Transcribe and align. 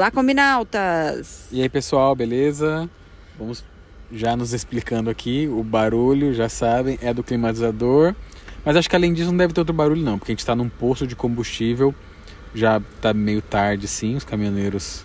Olá, 0.00 0.10
combinautas! 0.10 1.46
E 1.52 1.60
aí, 1.60 1.68
pessoal, 1.68 2.16
beleza? 2.16 2.88
Vamos 3.38 3.62
já 4.10 4.34
nos 4.34 4.54
explicando 4.54 5.10
aqui. 5.10 5.46
O 5.46 5.62
barulho, 5.62 6.32
já 6.32 6.48
sabem, 6.48 6.98
é 7.02 7.12
do 7.12 7.22
climatizador. 7.22 8.14
Mas 8.64 8.76
acho 8.76 8.88
que 8.88 8.96
além 8.96 9.12
disso 9.12 9.28
não 9.30 9.36
deve 9.36 9.52
ter 9.52 9.60
outro 9.60 9.74
barulho 9.74 10.00
não, 10.00 10.18
porque 10.18 10.32
a 10.32 10.34
gente 10.34 10.38
está 10.38 10.56
num 10.56 10.70
posto 10.70 11.06
de 11.06 11.14
combustível. 11.14 11.94
Já 12.54 12.80
tá 13.02 13.12
meio 13.12 13.42
tarde 13.42 13.86
sim, 13.86 14.16
os 14.16 14.24
caminhoneiros 14.24 15.04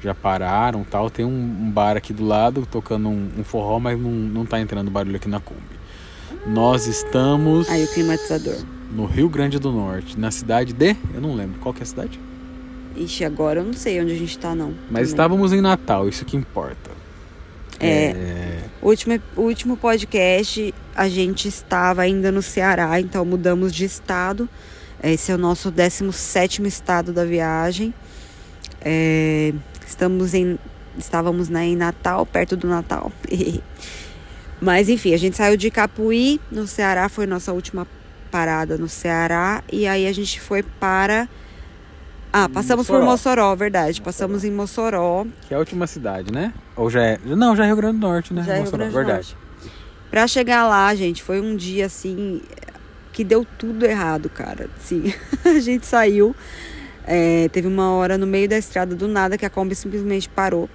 já 0.00 0.14
pararam 0.14 0.84
tal. 0.84 1.10
Tem 1.10 1.24
um, 1.24 1.28
um 1.28 1.68
bar 1.68 1.96
aqui 1.96 2.12
do 2.12 2.24
lado 2.24 2.68
tocando 2.70 3.08
um, 3.08 3.28
um, 3.38 3.42
forró, 3.42 3.80
mas 3.80 4.00
não, 4.00 4.12
não 4.12 4.46
tá 4.46 4.60
entrando 4.60 4.92
barulho 4.92 5.16
aqui 5.16 5.28
na 5.28 5.40
Kombi. 5.40 5.60
Nós 6.46 6.86
estamos. 6.86 7.68
Aí 7.68 7.82
o 7.82 7.88
climatizador. 7.88 8.64
No 8.92 9.06
Rio 9.06 9.28
Grande 9.28 9.58
do 9.58 9.72
Norte, 9.72 10.16
na 10.16 10.30
cidade 10.30 10.72
de. 10.72 10.96
Eu 11.12 11.20
não 11.20 11.34
lembro. 11.34 11.58
Qual 11.58 11.74
que 11.74 11.80
é 11.80 11.82
a 11.82 11.86
cidade? 11.86 12.20
Ixi, 12.96 13.24
agora 13.24 13.60
eu 13.60 13.64
não 13.64 13.72
sei 13.72 14.00
onde 14.00 14.12
a 14.12 14.16
gente 14.16 14.38
tá, 14.38 14.54
não. 14.54 14.68
Mas 14.68 14.86
também. 14.86 15.02
estávamos 15.04 15.52
em 15.52 15.60
Natal, 15.60 16.08
isso 16.08 16.24
que 16.24 16.36
importa. 16.36 16.90
É. 17.78 17.88
é... 17.88 18.64
O, 18.80 18.88
último, 18.88 19.20
o 19.36 19.42
último 19.42 19.76
podcast 19.76 20.74
a 20.94 21.08
gente 21.08 21.46
estava 21.46 22.02
ainda 22.02 22.32
no 22.32 22.40
Ceará, 22.40 22.98
então 23.00 23.24
mudamos 23.24 23.74
de 23.74 23.84
estado. 23.84 24.48
Esse 25.02 25.30
é 25.30 25.34
o 25.34 25.38
nosso 25.38 25.70
17 25.70 26.62
estado 26.66 27.12
da 27.12 27.24
viagem. 27.24 27.92
É, 28.80 29.52
estamos 29.86 30.32
em, 30.32 30.58
estávamos 30.98 31.48
né, 31.48 31.66
em 31.66 31.76
Natal, 31.76 32.24
perto 32.24 32.56
do 32.56 32.66
Natal. 32.66 33.12
Mas 34.60 34.88
enfim, 34.88 35.12
a 35.12 35.18
gente 35.18 35.36
saiu 35.36 35.56
de 35.56 35.70
Capuí, 35.70 36.40
no 36.50 36.66
Ceará, 36.66 37.08
foi 37.08 37.26
nossa 37.26 37.52
última 37.52 37.86
parada 38.30 38.78
no 38.78 38.88
Ceará. 38.88 39.62
E 39.70 39.86
aí 39.86 40.06
a 40.06 40.12
gente 40.12 40.40
foi 40.40 40.62
para. 40.62 41.28
Ah, 42.38 42.50
passamos 42.50 42.86
Mossoró. 42.86 42.98
por 42.98 43.10
Mossoró, 43.10 43.56
verdade. 43.56 44.02
Passamos 44.02 44.44
em 44.44 44.50
Mossoró. 44.50 45.24
Que 45.48 45.54
é 45.54 45.56
a 45.56 45.58
última 45.58 45.86
cidade, 45.86 46.30
né? 46.30 46.52
Ou 46.76 46.90
já 46.90 47.02
é. 47.02 47.18
Não, 47.24 47.56
já 47.56 47.64
é 47.64 47.68
Rio 47.68 47.76
Grande 47.76 47.98
do 47.98 48.06
Norte, 48.06 48.34
né? 48.34 48.44
Já 48.44 48.56
é 48.56 48.60
Mossoró, 48.60 48.84
Rio 48.84 48.92
Grande 48.92 49.06
do 49.06 49.06
verdade. 49.06 49.36
Norte. 49.62 49.72
Pra 50.10 50.26
chegar 50.26 50.68
lá, 50.68 50.94
gente, 50.94 51.22
foi 51.22 51.40
um 51.40 51.56
dia 51.56 51.86
assim 51.86 52.42
que 53.10 53.24
deu 53.24 53.46
tudo 53.56 53.86
errado, 53.86 54.28
cara. 54.28 54.68
Sim, 54.78 55.14
a 55.46 55.58
gente 55.60 55.86
saiu. 55.86 56.36
É, 57.06 57.48
teve 57.48 57.66
uma 57.68 57.92
hora 57.92 58.18
no 58.18 58.26
meio 58.26 58.46
da 58.46 58.58
estrada 58.58 58.94
do 58.94 59.08
nada 59.08 59.38
que 59.38 59.46
a 59.46 59.50
Kombi 59.50 59.74
simplesmente 59.74 60.28
parou. 60.28 60.68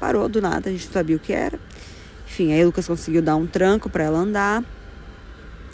Parou 0.00 0.28
do 0.28 0.42
nada, 0.42 0.68
a 0.68 0.72
gente 0.72 0.86
não 0.86 0.92
sabia 0.92 1.14
o 1.14 1.20
que 1.20 1.32
era. 1.32 1.60
Enfim, 2.26 2.52
aí 2.52 2.60
o 2.60 2.66
Lucas 2.66 2.88
conseguiu 2.88 3.22
dar 3.22 3.36
um 3.36 3.46
tranco 3.46 3.88
para 3.88 4.02
ela 4.02 4.18
andar. 4.18 4.64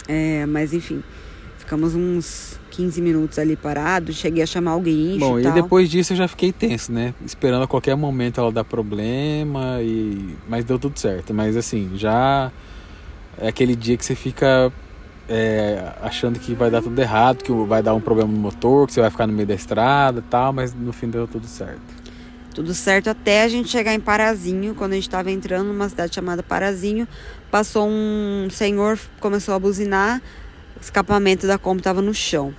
É, 0.06 0.45
mas 0.45 0.75
enfim, 0.75 1.03
ficamos 1.69 1.94
uns 1.94 2.58
15 2.70 3.02
minutos 3.02 3.38
ali 3.38 3.55
parados. 3.55 4.16
Cheguei 4.16 4.42
a 4.42 4.47
chamar 4.47 4.77
o 4.77 4.80
guincho. 4.80 5.19
Bom, 5.19 5.38
e, 5.38 5.44
e 5.44 5.50
depois 5.52 5.91
disso 5.91 6.14
eu 6.14 6.16
já 6.16 6.27
fiquei 6.27 6.50
tenso, 6.50 6.91
né? 6.91 7.12
Esperando 7.24 7.62
a 7.62 7.66
qualquer 7.66 7.94
momento 7.94 8.41
ela 8.41 8.50
dar 8.50 8.64
problema. 8.64 9.83
e 9.83 10.34
Mas 10.48 10.64
deu 10.64 10.78
tudo 10.78 10.98
certo. 10.98 11.34
Mas 11.34 11.58
assim, 11.58 11.91
já 11.94 12.50
é 13.36 13.48
aquele 13.48 13.77
dia 13.77 13.98
que 13.98 14.05
você 14.05 14.14
fica 14.14 14.72
é, 15.28 15.92
achando 16.00 16.39
que 16.39 16.55
vai 16.55 16.70
dar 16.70 16.80
tudo 16.80 16.98
errado, 16.98 17.44
que 17.44 17.52
vai 17.52 17.83
dar 17.83 17.92
um 17.92 18.00
problema 18.00 18.33
no 18.33 18.39
motor, 18.39 18.86
que 18.86 18.94
você 18.94 19.02
vai 19.02 19.11
ficar 19.11 19.27
no 19.27 19.34
meio 19.34 19.46
da 19.46 19.55
estrada 19.55 20.20
e 20.20 20.22
tal, 20.22 20.55
mas 20.55 20.72
no 20.72 20.92
fim 20.94 21.11
deu 21.11 21.28
tudo 21.28 21.46
certo. 21.46 21.98
Tudo 22.55 22.72
certo 22.72 23.11
até 23.11 23.42
a 23.42 23.48
gente 23.48 23.69
chegar 23.69 23.92
em 23.92 24.00
Parazinho, 24.00 24.74
quando 24.74 24.92
a 24.92 24.94
gente 24.94 25.06
estava 25.06 25.30
entrando 25.30 25.66
numa 25.66 25.89
cidade 25.89 26.14
chamada 26.14 26.42
Parazinho, 26.42 27.06
passou 27.50 27.86
um 27.86 28.48
senhor, 28.50 28.98
começou 29.20 29.55
a 29.55 29.58
buzinar, 29.58 30.22
escapamento 30.81 31.47
da 31.47 31.59
Kombi 31.59 31.81
estava 31.81 32.03
no 32.03 32.15
chão. 32.15 32.55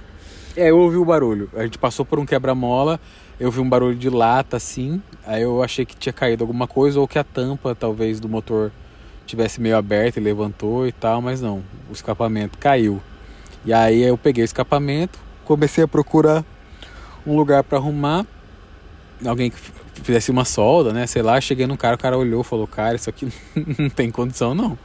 É, 0.56 0.70
eu 0.70 0.80
ouvi 0.80 0.98
o 0.98 1.06
barulho. 1.06 1.50
A 1.56 1.64
gente 1.64 1.78
passou 1.78 2.06
por 2.06 2.20
um 2.20 2.26
quebra-mola, 2.26 3.00
eu 3.40 3.50
vi 3.52 3.60
um 3.60 3.70
barulho 3.70 3.96
de 3.96 4.10
lata 4.10 4.58
assim, 4.58 5.02
aí 5.26 5.44
eu 5.44 5.64
achei 5.64 5.86
que 5.86 5.96
tinha 5.96 6.12
caído 6.12 6.44
alguma 6.44 6.68
coisa 6.68 7.00
ou 7.00 7.08
que 7.08 7.18
a 7.18 7.24
tampa 7.24 7.74
talvez 7.74 8.20
do 8.20 8.28
motor 8.28 8.72
tivesse 9.26 9.62
meio 9.62 9.78
aberto 9.78 10.18
e 10.18 10.20
levantou 10.20 10.88
e 10.88 10.92
tal, 10.92 11.22
mas 11.22 11.40
não, 11.40 11.64
o 11.90 11.94
escapamento 11.94 12.58
caiu. 12.58 13.02
E 13.64 13.72
aí 13.72 14.02
eu 14.02 14.18
peguei 14.18 14.44
o 14.44 14.46
escapamento, 14.46 15.20
comecei 15.46 15.84
a 15.84 15.88
procurar 15.88 16.44
um 17.26 17.36
lugar 17.36 17.64
para 17.64 17.78
arrumar, 17.78 18.26
alguém 19.26 19.52
que 19.52 19.58
fizesse 20.04 20.32
uma 20.32 20.46
solda, 20.46 20.92
né? 20.92 21.06
Sei 21.06 21.22
lá, 21.22 21.40
cheguei 21.40 21.68
no 21.68 21.78
cara, 21.78 21.96
o 21.96 22.00
cara 22.00 22.18
olhou, 22.18 22.44
falou: 22.44 22.68
"Cara, 22.68 22.96
isso 22.96 23.10
aqui 23.10 23.32
não 23.78 23.90
tem 23.90 24.10
condição 24.10 24.56
não. 24.56 24.78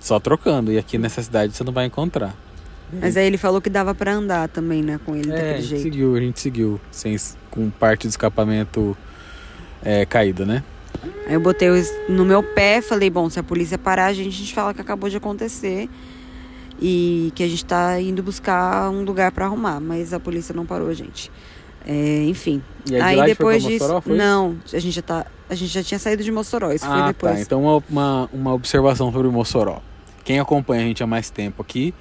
Só 0.00 0.20
trocando. 0.20 0.72
E 0.72 0.78
aqui 0.78 0.98
nessa 0.98 1.22
cidade 1.22 1.54
você 1.54 1.64
não 1.64 1.72
vai 1.72 1.86
encontrar." 1.86 2.34
Mas 2.92 3.16
aí 3.16 3.26
ele 3.26 3.36
falou 3.36 3.60
que 3.60 3.68
dava 3.68 3.94
para 3.94 4.12
andar 4.12 4.48
também, 4.48 4.82
né, 4.82 4.98
com 5.04 5.14
ele 5.14 5.30
é, 5.30 5.34
daquele 5.34 5.62
jeito. 5.62 5.82
Seguiu, 5.82 6.16
a 6.16 6.20
gente 6.20 6.40
seguiu, 6.40 6.80
sem 6.90 7.16
com 7.50 7.68
parte 7.70 8.06
do 8.06 8.10
escapamento 8.10 8.96
é, 9.82 10.06
caída, 10.06 10.44
né? 10.44 10.62
Aí 11.26 11.34
eu 11.34 11.40
botei 11.40 11.68
no 12.08 12.24
meu 12.24 12.42
pé, 12.42 12.80
falei, 12.80 13.10
bom, 13.10 13.28
se 13.28 13.38
a 13.38 13.42
polícia 13.42 13.76
parar, 13.76 14.06
a 14.06 14.12
gente, 14.12 14.28
a 14.28 14.38
gente 14.38 14.54
fala 14.54 14.72
que 14.72 14.80
acabou 14.80 15.08
de 15.10 15.16
acontecer 15.16 15.88
e 16.80 17.32
que 17.34 17.42
a 17.42 17.48
gente 17.48 17.64
tá 17.64 18.00
indo 18.00 18.22
buscar 18.22 18.90
um 18.90 19.02
lugar 19.02 19.32
para 19.32 19.44
arrumar, 19.44 19.80
mas 19.80 20.12
a 20.12 20.20
polícia 20.20 20.54
não 20.54 20.64
parou 20.64 20.88
a 20.88 20.94
gente. 20.94 21.30
É, 21.86 22.24
enfim. 22.24 22.62
E 22.90 22.96
aí, 22.96 23.02
aí 23.02 23.20
de 23.20 23.26
depois 23.26 23.62
disso, 23.62 23.92
Mossoró, 23.92 24.02
não, 24.06 24.56
a 24.72 24.78
gente 24.78 24.94
já 24.94 25.02
tá, 25.02 25.26
a 25.48 25.54
gente 25.54 25.72
já 25.72 25.82
tinha 25.82 25.98
saído 25.98 26.22
de 26.22 26.32
Mossoró, 26.32 26.72
isso 26.72 26.84
ah, 26.86 26.98
foi 26.98 27.06
depois. 27.08 27.34
Tá. 27.34 27.40
Então 27.40 27.62
uma, 27.62 27.82
uma, 27.88 28.30
uma 28.32 28.54
observação 28.54 29.12
sobre 29.12 29.28
Mossoró. 29.28 29.80
Quem 30.24 30.38
acompanha 30.38 30.82
a 30.82 30.86
gente 30.86 31.02
há 31.02 31.06
mais 31.06 31.30
tempo 31.30 31.62
aqui 31.62 31.94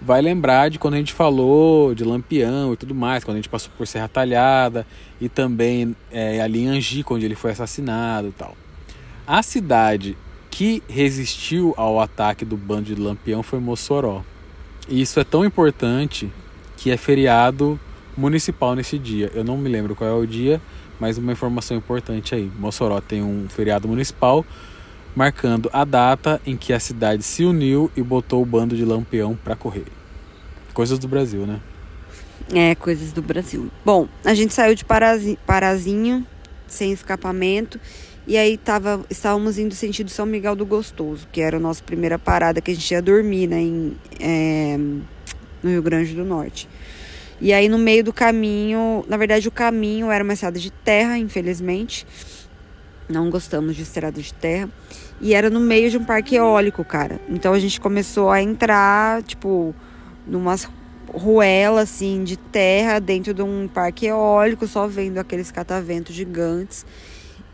vai 0.00 0.22
lembrar 0.22 0.70
de 0.70 0.78
quando 0.78 0.94
a 0.94 0.96
gente 0.96 1.12
falou 1.12 1.94
de 1.94 2.04
Lampião 2.04 2.72
e 2.72 2.76
tudo 2.76 2.94
mais, 2.94 3.22
quando 3.22 3.36
a 3.36 3.38
gente 3.38 3.48
passou 3.48 3.70
por 3.76 3.86
Serra 3.86 4.08
Talhada 4.08 4.86
e 5.20 5.28
também 5.28 5.94
é, 6.10 6.40
ali 6.40 6.60
em 6.60 6.68
Angico, 6.68 7.14
onde 7.14 7.26
ele 7.26 7.34
foi 7.34 7.50
assassinado 7.50 8.28
e 8.28 8.32
tal. 8.32 8.56
A 9.26 9.42
cidade 9.42 10.16
que 10.50 10.82
resistiu 10.88 11.74
ao 11.76 12.00
ataque 12.00 12.44
do 12.44 12.56
bando 12.56 12.94
de 12.94 13.00
Lampião 13.00 13.42
foi 13.42 13.60
Mossoró. 13.60 14.22
E 14.88 15.00
isso 15.00 15.20
é 15.20 15.24
tão 15.24 15.44
importante 15.44 16.30
que 16.76 16.90
é 16.90 16.96
feriado 16.96 17.78
municipal 18.16 18.74
nesse 18.74 18.98
dia. 18.98 19.30
Eu 19.34 19.44
não 19.44 19.56
me 19.56 19.68
lembro 19.68 19.94
qual 19.94 20.10
é 20.10 20.12
o 20.12 20.26
dia, 20.26 20.60
mas 20.98 21.16
uma 21.18 21.32
informação 21.32 21.76
importante 21.76 22.34
aí. 22.34 22.50
Mossoró 22.58 23.00
tem 23.00 23.22
um 23.22 23.46
feriado 23.48 23.86
municipal 23.86 24.44
marcando 25.14 25.68
a 25.72 25.84
data 25.84 26.40
em 26.46 26.56
que 26.56 26.72
a 26.72 26.80
cidade 26.80 27.22
se 27.22 27.44
uniu 27.44 27.90
e 27.96 28.02
botou 28.02 28.42
o 28.42 28.46
bando 28.46 28.76
de 28.76 28.84
Lampião 28.84 29.36
para 29.42 29.56
correr. 29.56 29.86
Coisas 30.72 30.98
do 30.98 31.08
Brasil, 31.08 31.46
né? 31.46 31.60
É, 32.52 32.74
coisas 32.74 33.12
do 33.12 33.22
Brasil. 33.22 33.70
Bom, 33.84 34.08
a 34.24 34.34
gente 34.34 34.52
saiu 34.52 34.74
de 34.74 34.84
Parazinho, 34.84 35.38
Parazinho 35.46 36.26
sem 36.66 36.92
escapamento 36.92 37.78
e 38.26 38.36
aí 38.36 38.56
tava, 38.56 39.04
estávamos 39.10 39.58
indo 39.58 39.74
sentido 39.74 40.10
São 40.10 40.26
Miguel 40.26 40.54
do 40.54 40.64
Gostoso, 40.64 41.26
que 41.32 41.40
era 41.40 41.56
a 41.56 41.60
nossa 41.60 41.82
primeira 41.82 42.18
parada 42.18 42.60
que 42.60 42.70
a 42.70 42.74
gente 42.74 42.90
ia 42.90 43.02
dormir, 43.02 43.46
né, 43.48 43.60
em, 43.60 43.96
é, 44.20 44.76
no 45.62 45.70
Rio 45.70 45.82
Grande 45.82 46.14
do 46.14 46.24
Norte. 46.24 46.68
E 47.40 47.52
aí 47.52 47.68
no 47.68 47.78
meio 47.78 48.04
do 48.04 48.12
caminho, 48.12 49.04
na 49.08 49.16
verdade 49.16 49.48
o 49.48 49.50
caminho 49.50 50.10
era 50.10 50.22
uma 50.22 50.34
estrada 50.34 50.58
de 50.58 50.70
terra, 50.70 51.18
infelizmente. 51.18 52.06
Não 53.10 53.28
gostamos 53.28 53.74
de 53.74 53.82
estrada 53.82 54.22
de 54.22 54.32
terra. 54.32 54.68
E 55.20 55.34
era 55.34 55.50
no 55.50 55.58
meio 55.58 55.90
de 55.90 55.98
um 55.98 56.04
parque 56.04 56.36
eólico, 56.36 56.84
cara. 56.84 57.20
Então 57.28 57.52
a 57.52 57.58
gente 57.58 57.80
começou 57.80 58.30
a 58.30 58.40
entrar, 58.40 59.22
tipo, 59.24 59.74
numas 60.26 60.68
ruelas 61.12 61.90
assim 61.90 62.22
de 62.22 62.36
terra 62.36 63.00
dentro 63.00 63.34
de 63.34 63.42
um 63.42 63.68
parque 63.68 64.06
eólico, 64.06 64.66
só 64.68 64.86
vendo 64.86 65.18
aqueles 65.18 65.50
cataventos 65.50 66.14
gigantes. 66.14 66.86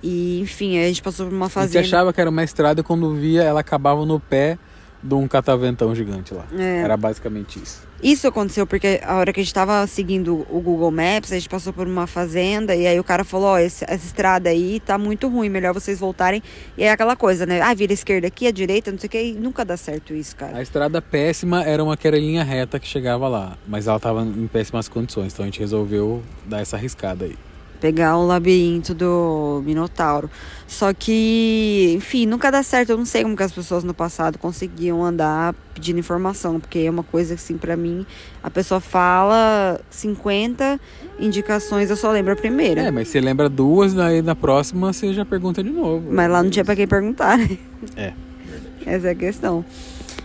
E 0.03 0.41
enfim, 0.41 0.79
a 0.79 0.83
gente 0.83 1.03
passou 1.03 1.27
por 1.27 1.35
uma 1.35 1.49
fazenda. 1.49 1.79
A 1.79 1.83
gente 1.83 1.95
achava 1.95 2.13
que 2.13 2.21
era 2.21 2.29
uma 2.29 2.45
estrada 2.45 2.83
quando 2.83 3.15
via 3.15 3.43
ela 3.43 3.61
acabava 3.61 4.05
no 4.05 4.21
pé 4.21 4.59
de 5.03 5.15
um 5.15 5.27
cataventão 5.27 5.95
gigante 5.95 6.35
lá. 6.35 6.45
É. 6.53 6.81
Era 6.83 6.97
basicamente 6.97 7.59
isso. 7.63 7.86
Isso 8.03 8.29
aconteceu 8.29 8.67
porque 8.67 9.01
a 9.03 9.17
hora 9.17 9.33
que 9.33 9.41
a 9.41 9.43
gente 9.43 9.51
estava 9.51 9.87
seguindo 9.87 10.47
o 10.51 10.61
Google 10.61 10.91
Maps, 10.91 11.33
a 11.33 11.37
gente 11.37 11.49
passou 11.49 11.73
por 11.73 11.87
uma 11.87 12.07
fazenda 12.07 12.75
e 12.75 12.87
aí 12.87 13.01
o 13.01 13.05
cara 13.05 13.25
falou: 13.25 13.49
Ó, 13.49 13.55
oh, 13.55 13.57
essa 13.57 13.93
estrada 13.95 14.51
aí 14.51 14.81
tá 14.81 14.99
muito 14.99 15.29
ruim, 15.29 15.49
melhor 15.49 15.73
vocês 15.73 15.99
voltarem. 15.99 16.43
E 16.77 16.85
é 16.85 16.91
aquela 16.91 17.17
coisa, 17.17 17.47
né? 17.47 17.61
Ah, 17.61 17.73
vira 17.75 17.93
esquerda 17.93 18.27
aqui, 18.27 18.47
a 18.47 18.51
direita, 18.51 18.93
não 18.93 18.99
sei 18.99 19.07
o 19.07 19.11
que, 19.11 19.33
nunca 19.33 19.65
dá 19.65 19.77
certo 19.77 20.15
isso, 20.15 20.37
cara. 20.37 20.59
A 20.59 20.63
estrada 20.63 21.01
péssima 21.01 21.65
era 21.65 21.83
uma 21.83 21.97
que 21.97 22.07
era 22.07 22.19
linha 22.19 22.45
reta 22.45 22.79
que 22.79 22.87
chegava 22.87 23.29
lá, 23.29 23.57
mas 23.67 23.87
ela 23.87 23.99
tava 23.99 24.23
em 24.23 24.47
péssimas 24.47 24.89
condições, 24.89 25.33
então 25.33 25.45
a 25.45 25.47
gente 25.47 25.61
resolveu 25.61 26.23
dar 26.45 26.61
essa 26.61 26.77
arriscada 26.77 27.25
aí 27.25 27.46
pegar 27.87 28.17
o 28.17 28.27
labirinto 28.27 28.93
do 28.93 29.63
Minotauro. 29.65 30.29
Só 30.67 30.93
que, 30.93 31.95
enfim, 31.97 32.27
nunca 32.27 32.51
dá 32.51 32.61
certo. 32.61 32.91
Eu 32.91 32.97
não 32.97 33.07
sei 33.07 33.23
como 33.23 33.37
que 33.37 33.45
as 33.45 33.53
pessoas 33.53 33.85
no 33.85 33.95
passado 33.95 34.39
conseguiam 34.39 35.05
andar 35.05 35.55
pedindo 35.73 36.01
informação, 36.01 36.59
porque 36.59 36.81
é 36.81 36.91
uma 36.91 37.05
coisa 37.05 37.35
assim, 37.35 37.57
para 37.57 37.77
mim, 37.77 38.05
a 38.43 38.51
pessoa 38.51 38.81
fala 38.81 39.81
50 39.89 40.81
indicações, 41.21 41.89
eu 41.89 41.97
só 41.97 42.11
lembro 42.11 42.33
a 42.33 42.37
primeira. 42.37 42.83
É, 42.83 42.91
mas 42.91 43.07
você 43.07 43.21
lembra 43.21 43.49
duas, 43.49 43.95
daí 43.95 44.21
na 44.21 44.35
próxima 44.35 44.93
você 44.93 45.15
já 45.15 45.25
pergunta 45.25 45.63
de 45.63 45.71
novo. 45.71 46.09
Mas 46.11 46.29
lá 46.29 46.43
não 46.43 46.51
tinha 46.51 46.65
para 46.65 46.75
quem 46.75 46.89
perguntar, 46.89 47.39
né? 47.39 47.57
É. 47.97 48.13
Essa 48.85 49.09
é 49.09 49.11
a 49.13 49.15
questão. 49.15 49.65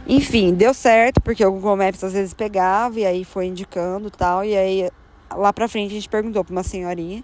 Enfim, 0.07 0.55
deu 0.55 0.73
certo, 0.73 1.21
porque 1.21 1.45
o 1.45 1.51
Google 1.51 1.77
Maps 1.77 2.03
às 2.03 2.13
vezes 2.13 2.33
pegava 2.33 2.99
e 2.99 3.05
aí 3.05 3.23
foi 3.23 3.45
indicando 3.45 4.09
tal. 4.09 4.43
E 4.43 4.57
aí 4.57 4.89
lá 5.37 5.53
pra 5.53 5.67
frente 5.67 5.91
a 5.91 5.93
gente 5.93 6.09
perguntou 6.09 6.43
pra 6.43 6.51
uma 6.51 6.63
senhorinha 6.63 7.23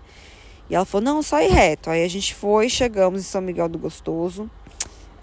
E 0.70 0.76
ela 0.76 0.86
falou, 0.86 1.06
não, 1.06 1.22
só 1.22 1.42
ir 1.42 1.50
reto. 1.50 1.90
Aí 1.90 2.04
a 2.04 2.08
gente 2.08 2.34
foi, 2.34 2.70
chegamos 2.70 3.22
em 3.22 3.24
São 3.24 3.42
Miguel 3.42 3.70
do 3.70 3.78
Gostoso. 3.78 4.50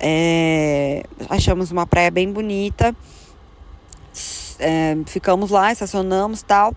É, 0.01 1.05
achamos 1.29 1.71
uma 1.71 1.87
praia 1.87 2.11
bem 2.11 2.31
bonita. 2.33 2.95
É, 4.59 4.97
ficamos 5.07 5.51
lá, 5.51 5.73
estacionamos 5.73 6.43
tal. 6.43 6.75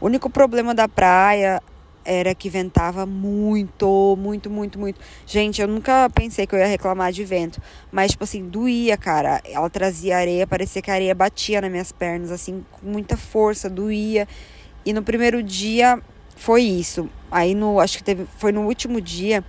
O 0.00 0.06
único 0.06 0.28
problema 0.28 0.74
da 0.74 0.88
praia 0.88 1.62
era 2.04 2.34
que 2.34 2.48
ventava 2.48 3.04
muito, 3.06 4.16
muito, 4.18 4.50
muito, 4.50 4.78
muito. 4.78 5.00
Gente, 5.26 5.60
eu 5.60 5.68
nunca 5.68 6.08
pensei 6.10 6.46
que 6.46 6.54
eu 6.54 6.58
ia 6.58 6.66
reclamar 6.66 7.12
de 7.12 7.24
vento, 7.24 7.60
mas 7.92 8.12
tipo 8.12 8.24
assim, 8.24 8.48
doía, 8.48 8.96
cara. 8.96 9.40
Ela 9.44 9.68
trazia 9.70 10.16
areia, 10.16 10.46
parecia 10.46 10.82
que 10.82 10.90
a 10.90 10.94
areia 10.94 11.14
batia 11.14 11.60
nas 11.60 11.70
minhas 11.70 11.92
pernas 11.92 12.30
assim, 12.30 12.64
com 12.72 12.86
muita 12.86 13.16
força, 13.16 13.68
doía. 13.68 14.26
E 14.84 14.92
no 14.92 15.02
primeiro 15.02 15.42
dia 15.42 16.00
foi 16.36 16.62
isso. 16.62 17.08
Aí 17.30 17.54
no, 17.54 17.80
acho 17.80 17.98
que 17.98 18.04
teve, 18.04 18.26
foi 18.38 18.52
no 18.52 18.62
último 18.62 19.00
dia 19.00 19.44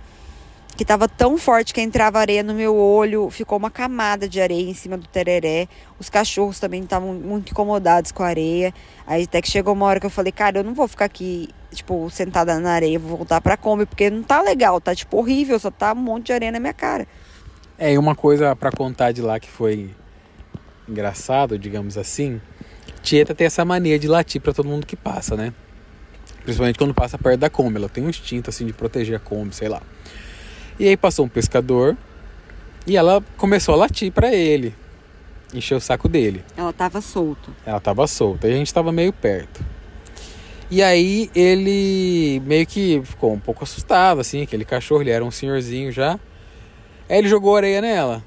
que 0.76 0.84
tava 0.84 1.06
tão 1.06 1.36
forte 1.36 1.74
que 1.74 1.80
entrava 1.80 2.18
areia 2.18 2.42
no 2.42 2.54
meu 2.54 2.74
olho, 2.74 3.28
ficou 3.30 3.58
uma 3.58 3.70
camada 3.70 4.28
de 4.28 4.40
areia 4.40 4.70
em 4.70 4.74
cima 4.74 4.96
do 4.96 5.06
tereré. 5.06 5.68
Os 5.98 6.08
cachorros 6.08 6.58
também 6.58 6.82
estavam 6.82 7.12
muito 7.12 7.50
incomodados 7.50 8.10
com 8.10 8.22
a 8.22 8.26
areia. 8.26 8.72
Aí 9.06 9.24
até 9.24 9.42
que 9.42 9.50
chegou 9.50 9.74
uma 9.74 9.86
hora 9.86 10.00
que 10.00 10.06
eu 10.06 10.10
falei, 10.10 10.32
cara, 10.32 10.58
eu 10.58 10.64
não 10.64 10.74
vou 10.74 10.88
ficar 10.88 11.04
aqui, 11.04 11.48
tipo, 11.70 12.08
sentada 12.10 12.58
na 12.58 12.72
areia, 12.72 12.98
vou 12.98 13.16
voltar 13.16 13.40
pra 13.40 13.56
Kombi, 13.56 13.84
porque 13.84 14.08
não 14.08 14.22
tá 14.22 14.40
legal, 14.40 14.80
tá 14.80 14.94
tipo 14.94 15.18
horrível, 15.18 15.58
só 15.58 15.70
tá 15.70 15.92
um 15.92 15.96
monte 15.96 16.26
de 16.26 16.32
areia 16.32 16.52
na 16.52 16.60
minha 16.60 16.74
cara. 16.74 17.06
É, 17.78 17.92
e 17.92 17.98
uma 17.98 18.14
coisa 18.14 18.56
para 18.56 18.70
contar 18.70 19.12
de 19.12 19.20
lá 19.20 19.38
que 19.38 19.50
foi 19.50 19.90
engraçado, 20.88 21.58
digamos 21.58 21.98
assim, 21.98 22.40
Tieta 23.02 23.34
tem 23.34 23.46
essa 23.46 23.64
mania 23.64 23.98
de 23.98 24.06
latir 24.06 24.40
para 24.40 24.52
todo 24.52 24.68
mundo 24.68 24.86
que 24.86 24.96
passa, 24.96 25.36
né? 25.36 25.52
Principalmente 26.42 26.78
quando 26.78 26.92
passa 26.92 27.16
perto 27.16 27.40
da 27.40 27.50
Kombi, 27.50 27.76
ela 27.76 27.88
tem 27.88 28.04
um 28.04 28.08
instinto 28.08 28.50
assim 28.50 28.66
de 28.66 28.72
proteger 28.72 29.16
a 29.16 29.18
Kombi, 29.20 29.54
sei 29.54 29.68
lá. 29.68 29.80
E 30.78 30.88
aí 30.88 30.96
passou 30.96 31.24
um 31.24 31.28
pescador 31.28 31.96
e 32.86 32.96
ela 32.96 33.22
começou 33.36 33.74
a 33.74 33.78
latir 33.78 34.10
para 34.10 34.34
ele, 34.34 34.74
encher 35.54 35.76
o 35.76 35.80
saco 35.80 36.08
dele. 36.08 36.44
Ela 36.56 36.72
tava 36.72 37.00
solta. 37.00 37.50
Ela 37.64 37.80
tava 37.80 38.06
solta 38.06 38.48
e 38.48 38.52
a 38.52 38.56
gente 38.56 38.72
tava 38.72 38.90
meio 38.90 39.12
perto. 39.12 39.64
E 40.70 40.82
aí 40.82 41.30
ele 41.34 42.40
meio 42.46 42.66
que 42.66 43.02
ficou 43.04 43.32
um 43.32 43.38
pouco 43.38 43.62
assustado, 43.62 44.20
assim, 44.20 44.42
aquele 44.42 44.64
cachorro, 44.64 45.02
ele 45.02 45.10
era 45.10 45.24
um 45.24 45.30
senhorzinho 45.30 45.92
já. 45.92 46.18
Aí 47.08 47.18
ele 47.18 47.28
jogou 47.28 47.56
areia 47.56 47.80
nela. 47.80 48.24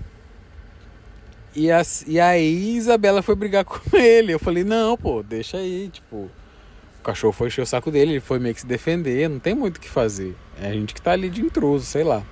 E, 1.56 1.72
as, 1.72 2.04
e 2.06 2.20
aí 2.20 2.76
Isabela 2.76 3.22
foi 3.22 3.36
brigar 3.36 3.66
com 3.66 3.80
ele. 3.98 4.34
Eu 4.34 4.40
falei, 4.40 4.64
não, 4.64 4.96
pô, 4.96 5.24
deixa 5.24 5.58
aí, 5.58 5.90
tipo. 5.92 6.30
Cachorro 7.06 7.34
foi 7.34 7.48
encher 7.48 7.62
o 7.62 7.66
saco 7.66 7.92
dele, 7.92 8.14
ele 8.14 8.20
foi 8.20 8.40
meio 8.40 8.54
que 8.56 8.62
se 8.62 8.68
defender, 8.68 9.30
não 9.30 9.40
tem 9.40 9.54
muito 9.54 9.78
o 9.78 9.80
que 9.80 9.90
fazer. 9.90 10.36
É 10.62 10.70
a 10.70 10.74
gente 10.74 10.94
que 10.94 11.02
tá 11.02 11.12
ali 11.12 11.30
de 11.30 11.42
intruso, 11.42 11.86
sei 11.86 12.04
lá. 12.04 12.24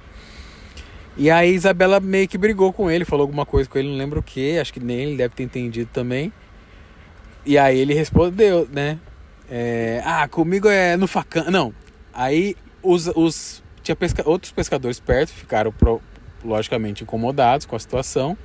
E 1.16 1.30
aí 1.30 1.54
Isabela 1.54 2.00
meio 2.00 2.28
que 2.28 2.38
brigou 2.38 2.74
com 2.74 2.90
ele, 2.90 3.06
falou 3.06 3.24
alguma 3.24 3.46
coisa 3.46 3.70
com 3.70 3.78
ele, 3.78 3.88
não 3.88 3.98
lembro 3.98 4.20
o 4.20 4.24
que, 4.24 4.58
acho 4.58 4.74
que 4.74 4.80
nem 4.80 5.02
ele 5.02 5.18
deve 5.18 5.36
ter 5.36 5.44
entendido 5.44 5.90
também. 5.94 6.34
E 7.46 7.58
aí 7.58 7.78
ele 7.78 7.94
respondeu, 7.94 8.68
né? 8.72 9.00
É, 9.50 10.02
ah, 10.06 10.28
comigo 10.28 10.68
é 10.68 10.98
no 10.98 11.08
facão. 11.08 11.52
Não. 11.52 11.74
Aí 12.14 12.56
os, 12.82 13.08
os 13.16 13.64
tinha 13.84 13.96
pesca, 13.96 14.28
outros 14.28 14.52
pescadores 14.52 15.00
perto, 15.00 15.30
ficaram 15.30 15.74
logicamente 16.44 17.04
incomodados 17.04 17.66
com 17.66 17.76
a 17.76 17.80
situação. 17.80 18.38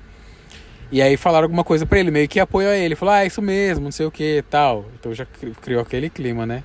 E 0.90 1.02
aí 1.02 1.16
falaram 1.16 1.44
alguma 1.44 1.64
coisa 1.64 1.84
para 1.84 1.98
ele, 2.00 2.10
meio 2.10 2.28
que 2.28 2.40
apoiou 2.40 2.70
a 2.70 2.76
ele. 2.76 2.94
Falou, 2.94 3.14
ah, 3.14 3.24
isso 3.24 3.42
mesmo, 3.42 3.84
não 3.84 3.92
sei 3.92 4.06
o 4.06 4.10
que 4.10 4.42
tal. 4.48 4.86
Então 4.98 5.12
já 5.12 5.26
criou 5.60 5.82
aquele 5.82 6.08
clima, 6.08 6.46
né? 6.46 6.62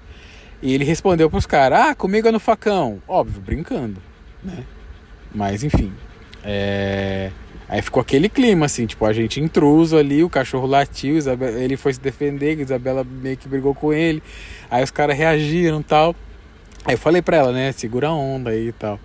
E 0.62 0.74
ele 0.74 0.86
respondeu 0.86 1.30
pros 1.30 1.46
caras, 1.46 1.80
ah, 1.80 1.96
comigo 1.96 2.28
é 2.28 2.32
no 2.32 2.40
facão. 2.40 3.02
Óbvio, 3.08 3.42
brincando, 3.42 4.02
né? 4.42 4.64
Mas 5.34 5.64
enfim. 5.64 5.92
É... 6.44 7.32
Aí 7.68 7.82
ficou 7.82 8.02
aquele 8.02 8.30
clima, 8.30 8.66
assim, 8.66 8.86
tipo, 8.86 9.06
a 9.06 9.12
gente 9.12 9.42
intruso 9.42 9.98
ali, 9.98 10.24
o 10.24 10.30
cachorro 10.30 10.68
latiu, 10.68 11.18
Isabela, 11.18 11.58
ele 11.60 11.76
foi 11.76 11.94
se 11.94 12.00
defender, 12.00 12.60
Isabela 12.60 13.04
meio 13.04 13.36
que 13.36 13.48
brigou 13.48 13.74
com 13.74 13.92
ele. 13.92 14.22
Aí 14.70 14.84
os 14.84 14.92
caras 14.92 15.18
reagiram 15.18 15.80
e 15.80 15.84
tal. 15.84 16.16
Aí 16.86 16.94
eu 16.94 16.98
falei 16.98 17.22
pra 17.22 17.38
ela, 17.38 17.52
né, 17.52 17.72
segura 17.72 18.10
a 18.10 18.14
onda 18.14 18.52
aí 18.52 18.68
e 18.68 18.72
tal. 18.74 19.00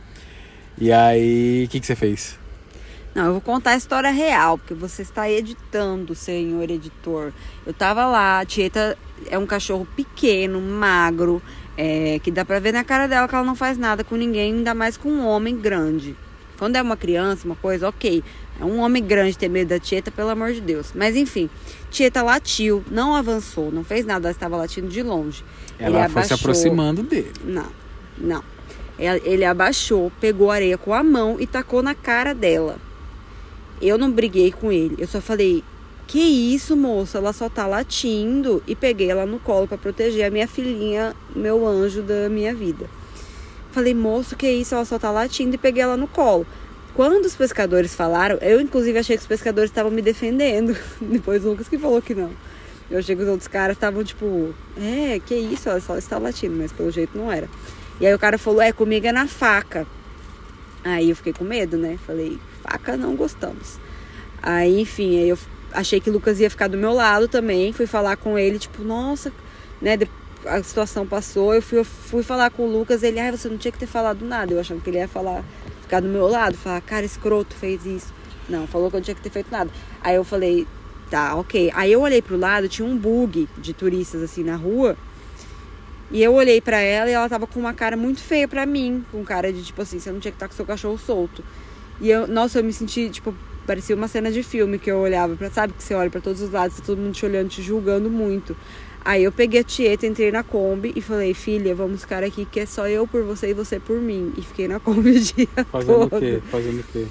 E 0.76 0.92
aí, 0.92 1.64
o 1.64 1.68
que, 1.68 1.80
que 1.80 1.86
você 1.86 1.96
fez? 1.96 2.38
Não, 3.18 3.26
eu 3.26 3.32
vou 3.32 3.40
contar 3.40 3.72
a 3.72 3.76
história 3.76 4.10
real, 4.10 4.58
porque 4.58 4.74
você 4.74 5.02
está 5.02 5.28
editando, 5.28 6.14
senhor 6.14 6.70
editor. 6.70 7.32
Eu 7.66 7.72
tava 7.72 8.06
lá, 8.06 8.38
a 8.38 8.44
Tieta 8.44 8.96
é 9.28 9.36
um 9.36 9.44
cachorro 9.44 9.84
pequeno, 9.96 10.60
magro, 10.60 11.42
é, 11.76 12.20
que 12.22 12.30
dá 12.30 12.44
pra 12.44 12.60
ver 12.60 12.72
na 12.72 12.84
cara 12.84 13.08
dela 13.08 13.26
que 13.26 13.34
ela 13.34 13.42
não 13.42 13.56
faz 13.56 13.76
nada 13.76 14.04
com 14.04 14.14
ninguém, 14.14 14.54
ainda 14.54 14.72
mais 14.72 14.96
com 14.96 15.08
um 15.08 15.26
homem 15.26 15.56
grande. 15.56 16.14
Quando 16.60 16.76
é 16.76 16.82
uma 16.82 16.96
criança, 16.96 17.44
uma 17.44 17.56
coisa, 17.56 17.88
ok. 17.88 18.22
É 18.60 18.64
um 18.64 18.78
homem 18.78 19.02
grande 19.02 19.36
ter 19.36 19.48
medo 19.48 19.70
da 19.70 19.80
Tieta, 19.80 20.12
pelo 20.12 20.30
amor 20.30 20.52
de 20.52 20.60
Deus. 20.60 20.92
Mas 20.94 21.16
enfim, 21.16 21.50
Tieta 21.90 22.22
latiu, 22.22 22.84
não 22.88 23.16
avançou, 23.16 23.72
não 23.72 23.82
fez 23.82 24.06
nada, 24.06 24.28
ela 24.28 24.32
estava 24.32 24.56
latindo 24.56 24.86
de 24.86 25.02
longe. 25.02 25.44
Ela 25.76 25.88
ele 25.88 26.08
foi 26.08 26.22
abaixou. 26.22 26.36
se 26.36 26.40
aproximando 26.40 27.02
dele. 27.02 27.32
Não, 27.42 27.66
não. 28.16 28.44
Ele 28.96 29.44
abaixou, 29.44 30.12
pegou 30.20 30.52
areia 30.52 30.78
com 30.78 30.94
a 30.94 31.02
mão 31.02 31.36
e 31.40 31.48
tacou 31.48 31.82
na 31.82 31.96
cara 31.96 32.32
dela. 32.32 32.78
Eu 33.80 33.96
não 33.98 34.10
briguei 34.10 34.50
com 34.52 34.72
ele, 34.72 34.96
eu 34.98 35.06
só 35.06 35.20
falei: 35.20 35.62
Que 36.06 36.18
isso, 36.18 36.76
moça? 36.76 37.18
Ela 37.18 37.32
só 37.32 37.48
tá 37.48 37.66
latindo. 37.66 38.62
E 38.66 38.74
peguei 38.74 39.10
ela 39.10 39.26
no 39.26 39.38
colo 39.38 39.66
para 39.68 39.78
proteger 39.78 40.26
a 40.26 40.30
minha 40.30 40.48
filhinha, 40.48 41.14
meu 41.34 41.66
anjo 41.66 42.02
da 42.02 42.28
minha 42.28 42.54
vida. 42.54 42.88
Falei, 43.70 43.94
moço, 43.94 44.34
que 44.34 44.50
isso? 44.50 44.74
Ela 44.74 44.84
só 44.84 44.98
tá 44.98 45.10
latindo 45.10 45.54
e 45.54 45.58
peguei 45.58 45.82
ela 45.82 45.96
no 45.96 46.08
colo. 46.08 46.46
Quando 46.94 47.26
os 47.26 47.36
pescadores 47.36 47.94
falaram, 47.94 48.36
eu 48.40 48.60
inclusive 48.60 48.98
achei 48.98 49.16
que 49.16 49.22
os 49.22 49.26
pescadores 49.28 49.70
estavam 49.70 49.92
me 49.92 50.02
defendendo. 50.02 50.76
Depois 51.00 51.44
o 51.44 51.50
Lucas 51.50 51.68
que 51.68 51.78
falou 51.78 52.02
que 52.02 52.14
não. 52.14 52.32
Eu 52.90 52.98
achei 52.98 53.14
que 53.14 53.22
os 53.22 53.28
outros 53.28 53.46
caras 53.46 53.76
estavam 53.76 54.02
tipo, 54.02 54.52
é, 54.76 55.20
que 55.24 55.34
isso? 55.34 55.68
Ela 55.68 55.80
só 55.80 55.96
está 55.96 56.18
latindo, 56.18 56.56
mas 56.56 56.72
pelo 56.72 56.90
jeito 56.90 57.16
não 57.16 57.30
era. 57.30 57.48
E 58.00 58.06
aí 58.06 58.14
o 58.14 58.18
cara 58.18 58.38
falou, 58.38 58.60
é, 58.62 58.72
comigo 58.72 59.06
é 59.06 59.12
na 59.12 59.28
faca. 59.28 59.86
Aí 60.82 61.10
eu 61.10 61.16
fiquei 61.16 61.32
com 61.32 61.44
medo, 61.44 61.76
né? 61.76 61.98
Falei, 62.06 62.38
faca 62.68 62.96
não 62.96 63.16
gostamos. 63.16 63.78
Aí, 64.42 64.80
enfim, 64.80 65.18
aí 65.18 65.28
eu 65.30 65.38
achei 65.72 66.00
que 66.00 66.10
Lucas 66.10 66.38
ia 66.38 66.50
ficar 66.50 66.68
do 66.68 66.76
meu 66.76 66.92
lado 66.92 67.26
também. 67.26 67.72
Fui 67.72 67.86
falar 67.86 68.16
com 68.16 68.38
ele, 68.38 68.58
tipo, 68.58 68.82
nossa, 68.82 69.32
né? 69.80 69.98
a 70.46 70.62
situação 70.62 71.06
passou, 71.06 71.52
eu 71.52 71.60
fui, 71.60 71.78
eu 71.78 71.84
fui 71.84 72.22
falar 72.22 72.50
com 72.50 72.62
o 72.62 72.70
Lucas, 72.70 73.02
ele, 73.02 73.18
ah, 73.18 73.32
você 73.32 73.48
não 73.48 73.58
tinha 73.58 73.72
que 73.72 73.78
ter 73.78 73.86
falado 73.86 74.24
nada. 74.24 74.52
Eu 74.52 74.60
achando 74.60 74.80
que 74.80 74.90
ele 74.90 74.98
ia 74.98 75.08
falar, 75.08 75.44
ficar 75.82 76.00
do 76.00 76.08
meu 76.08 76.28
lado, 76.28 76.56
falar, 76.56 76.80
cara, 76.80 77.04
escroto 77.04 77.54
fez 77.56 77.84
isso. 77.84 78.14
Não, 78.48 78.66
falou 78.66 78.88
que 78.88 78.96
eu 78.96 79.00
não 79.00 79.04
tinha 79.04 79.14
que 79.14 79.22
ter 79.22 79.30
feito 79.30 79.50
nada. 79.50 79.70
Aí 80.00 80.14
eu 80.14 80.24
falei, 80.24 80.66
tá, 81.10 81.34
ok. 81.34 81.70
Aí 81.74 81.92
eu 81.92 82.00
olhei 82.00 82.22
pro 82.22 82.36
lado, 82.36 82.68
tinha 82.68 82.86
um 82.86 82.96
bug 82.96 83.48
de 83.58 83.72
turistas 83.72 84.22
assim 84.22 84.44
na 84.44 84.56
rua. 84.56 84.96
E 86.10 86.22
eu 86.22 86.32
olhei 86.32 86.60
para 86.60 86.78
ela 86.78 87.10
e 87.10 87.12
ela 87.12 87.28
tava 87.28 87.46
com 87.46 87.60
uma 87.60 87.74
cara 87.74 87.94
muito 87.94 88.20
feia 88.20 88.48
para 88.48 88.64
mim, 88.64 89.04
com 89.12 89.22
cara 89.22 89.52
de 89.52 89.62
tipo 89.62 89.82
assim, 89.82 89.98
você 89.98 90.10
não 90.10 90.20
tinha 90.20 90.32
que 90.32 90.36
estar 90.36 90.48
com 90.48 90.54
seu 90.54 90.64
cachorro 90.64 90.96
solto. 90.96 91.44
E 92.00 92.10
eu, 92.10 92.26
nossa, 92.26 92.60
eu 92.60 92.64
me 92.64 92.72
senti, 92.72 93.10
tipo, 93.10 93.34
parecia 93.66 93.94
uma 93.94 94.08
cena 94.08 94.30
de 94.30 94.42
filme 94.42 94.78
que 94.78 94.90
eu 94.90 94.98
olhava 94.98 95.36
para, 95.36 95.50
sabe, 95.50 95.72
que 95.72 95.82
você 95.82 95.94
olha 95.94 96.08
para 96.08 96.20
todos 96.20 96.40
os 96.40 96.50
lados, 96.50 96.76
tá 96.78 96.82
todo 96.84 96.98
mundo 96.98 97.12
te 97.12 97.26
olhando, 97.26 97.48
te 97.48 97.62
julgando 97.62 98.08
muito. 98.08 98.56
Aí 99.04 99.24
eu 99.24 99.32
peguei 99.32 99.60
a 99.60 99.64
Tieta, 99.64 100.06
entrei 100.06 100.30
na 100.30 100.42
Kombi 100.42 100.92
e 100.94 101.00
falei, 101.00 101.32
filha, 101.32 101.74
vamos 101.74 102.02
ficar 102.02 102.22
aqui 102.22 102.44
que 102.44 102.60
é 102.60 102.66
só 102.66 102.88
eu 102.88 103.06
por 103.06 103.22
você 103.22 103.50
e 103.50 103.54
você 103.54 103.80
por 103.80 104.00
mim. 104.00 104.32
E 104.36 104.42
fiquei 104.42 104.68
na 104.68 104.78
Kombi 104.78 105.10
o 105.16 105.20
dia 105.20 105.48
Fazendo 105.70 105.86
todo. 105.86 106.16
o 106.16 106.20
quê? 106.20 106.42
Fazendo 106.50 106.80
o 106.80 106.84
quê? 106.92 107.06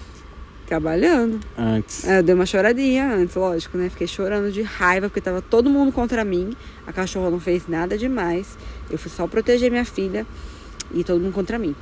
Trabalhando. 0.67 1.39
Antes. 1.57 2.05
É, 2.05 2.19
eu 2.19 2.23
dei 2.23 2.35
uma 2.35 2.45
choradinha 2.45 3.13
antes, 3.15 3.35
lógico, 3.35 3.77
né? 3.77 3.89
Fiquei 3.89 4.05
chorando 4.05 4.51
de 4.51 4.61
raiva 4.61 5.09
porque 5.09 5.21
tava 5.21 5.41
todo 5.41 5.69
mundo 5.69 5.91
contra 5.91 6.25
mim. 6.25 6.55
A 6.85 6.91
cachorra 6.91 7.29
não 7.29 7.39
fez 7.39 7.67
nada 7.67 7.97
demais. 7.97 8.57
Eu 8.91 8.97
fui 8.97 9.09
só 9.09 9.25
proteger 9.27 9.71
minha 9.71 9.85
filha 9.85 10.25
e 10.93 11.03
todo 11.03 11.21
mundo 11.21 11.33
contra 11.33 11.57
mim. 11.57 11.73